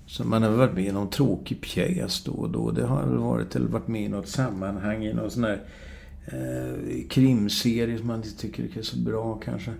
[0.06, 2.72] Som man har varit med i någon tråkig pjäs då och då.
[2.72, 3.56] Det har väl varit.
[3.56, 5.62] Eller varit med i något sammanhang i någon sån här
[6.26, 9.72] eh, krimserie som man inte tycker är så bra kanske.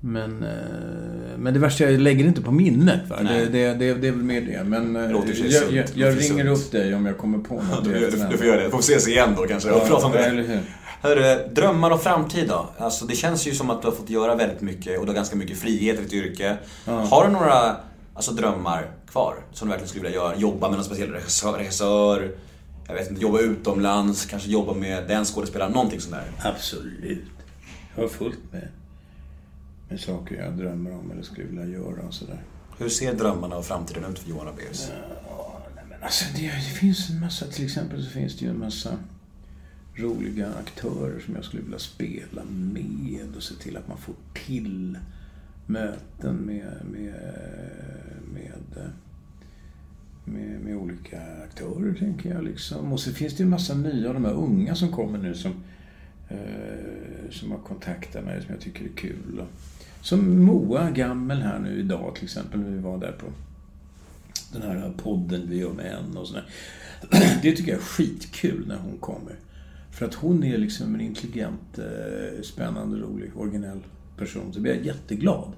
[0.00, 3.08] Men, eh, men det värsta, jag lägger inte på minnet.
[3.08, 3.16] Va?
[3.22, 4.64] Det, det, det, det är väl mer det.
[4.64, 7.84] Men eh, jag, jag, jag ringer upp dig om jag kommer på något.
[7.84, 8.70] Du, du, du får göra det.
[8.70, 10.60] Får ses igen då kanske och prata om det.
[11.02, 12.70] Hörru, drömmar och framtid då?
[12.78, 15.16] Alltså det känns ju som att du har fått göra väldigt mycket och du har
[15.16, 16.56] ganska mycket frihet i ditt yrke.
[16.84, 17.76] Har du några
[18.14, 20.36] alltså, drömmar kvar som du verkligen skulle vilja göra?
[20.36, 22.30] Jobba med någon speciell regissör, regissör
[22.90, 26.50] jag vet inte, jobba utomlands, kanske jobba med den skådespelaren, någonting sånt där.
[26.50, 27.24] Absolut.
[27.94, 28.68] Jag har fullt med,
[29.90, 32.42] med saker jag drömmer om eller skulle vilja göra och sådär.
[32.78, 34.54] Hur ser drömmarna och framtiden ut för Johan
[35.88, 38.98] men alltså det, det finns en massa, till exempel så finns det ju en massa
[39.94, 44.14] roliga aktörer som jag skulle vilja spela med och se till att man får
[44.46, 44.98] till
[45.66, 47.14] möten med, med,
[48.32, 48.92] med,
[50.24, 52.44] med, med olika aktörer, tänker jag.
[52.44, 52.92] Liksom.
[52.92, 55.34] Och så finns det ju en massa nya av de här unga som kommer nu
[55.34, 55.52] som,
[56.28, 59.40] eh, som har kontaktat mig, som jag tycker är kul.
[59.40, 59.48] Och,
[60.00, 63.26] som Moa Gammel här nu idag till exempel, när vi var där på
[64.52, 66.44] den här podden vi gör med en och sådär.
[67.42, 69.36] Det tycker jag är skitkul när hon kommer.
[69.90, 73.80] För att hon är liksom en intelligent, eh, spännande, rolig, originell
[74.16, 74.52] person.
[74.52, 75.52] Så blir jag jätteglad.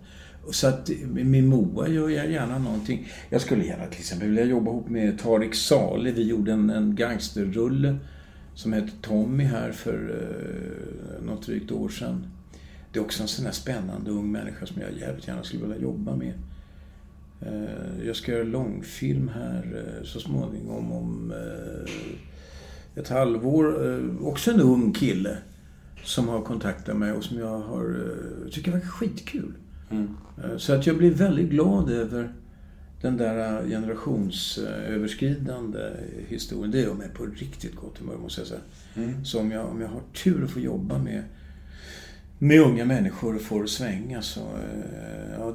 [0.50, 3.08] Så att eh, med Moa gör jag gärna någonting.
[3.30, 6.14] Jag skulle gärna till exempel vilja jobba ihop med Tarik Saleh.
[6.14, 7.96] Vi gjorde en, en gangsterrulle
[8.54, 12.26] som hette Tommy här för eh, något drygt år sedan.
[12.92, 15.78] Det är också en sån här spännande ung människa som jag jävligt gärna skulle vilja
[15.82, 16.32] jobba med.
[17.40, 21.90] Eh, Jag ska göra långfilm här eh, så småningom om eh,
[23.00, 23.76] ett halvår.
[24.26, 25.38] Också en ung kille
[26.04, 27.96] som har kontaktat mig och som jag har,
[28.50, 29.52] tycker verkar skitkul.
[29.90, 30.04] Eh,
[30.56, 32.32] Så att jag blir väldigt glad över
[33.02, 35.90] den där generationsöverskridande
[36.28, 36.70] historien.
[36.70, 38.60] Det gör mig på riktigt gott humör måste jag säga.
[39.24, 41.22] Så om jag, om jag har tur att få jobba med
[42.42, 45.54] med unga människor får svänga så, eh, ja,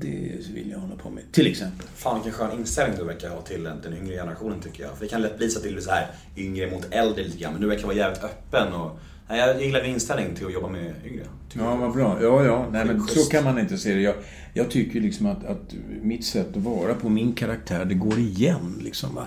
[0.00, 1.22] det vill jag hålla på med.
[1.32, 1.86] Till exempel.
[1.94, 4.96] Fan vilken skön inställning du verkar ha till den, yngre generationen tycker jag.
[4.96, 7.38] För det kan lätt bli så att det blir så här yngre mot äldre lite
[7.38, 7.52] grann.
[7.52, 8.98] Men du verkar vara jävligt öppen och...
[9.28, 11.24] Nej, jag gillar din inställning till att jobba med yngre.
[11.54, 11.76] Ja, jag.
[11.76, 12.18] vad bra.
[12.22, 12.66] Ja, ja.
[12.72, 14.00] Nej, men så kan man inte se det.
[14.00, 14.14] Jag,
[14.54, 18.80] jag tycker liksom att, att mitt sätt att vara på min karaktär, det går igen.
[18.84, 19.20] Liksom?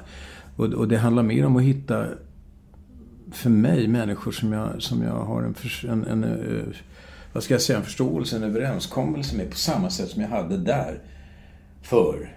[0.56, 2.06] Och, och det handlar mer om att hitta,
[3.32, 5.56] för mig, människor som jag, som jag har en,
[5.90, 6.76] en, en eh,
[7.34, 10.58] vad ska jag säga, en förståelse, en överenskommelse med på samma sätt som jag hade
[10.58, 11.00] där
[11.82, 12.36] för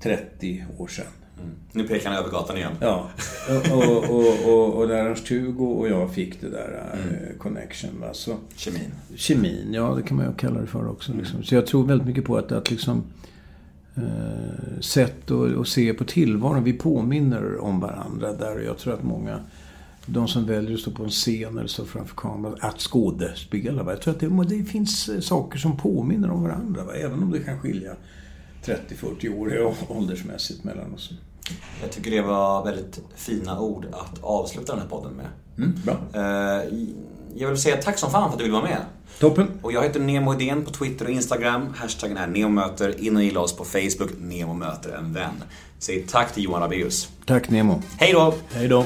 [0.00, 1.06] 30 år sedan.
[1.72, 2.72] Nu pekar han över gatan igen.
[2.80, 3.10] Ja,
[3.48, 7.90] och, och, och, och, och Ernst-Hugo och jag fick det där eh, connection.
[8.00, 8.08] Va?
[8.12, 8.92] Så, Kemin.
[9.16, 11.12] kemin, ja det kan man ju kalla det för också.
[11.12, 11.42] Liksom.
[11.42, 13.02] Så jag tror väldigt mycket på att, att liksom...
[13.96, 16.64] eh, sätt att, att se på tillvaron.
[16.64, 18.58] Vi påminner om varandra där.
[18.60, 19.38] Jag tror att många,
[20.06, 23.82] de som väljer att stå på en scen eller stå framför kameran, att skådespela.
[23.82, 23.92] va.
[23.92, 26.84] Jag tror att det, det finns eh, saker som påminner om varandra.
[26.84, 26.92] Va?
[26.94, 27.96] Även om det kan skilja
[28.64, 31.10] 30-40 år åldersmässigt mellan oss.
[31.82, 35.26] Jag tycker det var väldigt fina ord att avsluta den här podden med.
[35.58, 35.98] Mm, bra.
[36.22, 36.68] Eh,
[37.36, 38.80] Jag vill säga tack som fan för att du vill vara med.
[39.20, 39.46] Toppen.
[39.62, 41.66] Och jag heter Nemo Idén på Twitter och Instagram.
[41.76, 43.00] Hashtaggen är NEMOMÖTER.
[43.00, 44.10] In och gilla oss på Facebook.
[44.18, 45.32] Nemo möter en vän.
[45.78, 47.08] Säg tack till Johan Rabaeus.
[47.26, 47.82] Tack Nemo.
[47.98, 48.34] Hej då!
[48.52, 48.84] Hej då.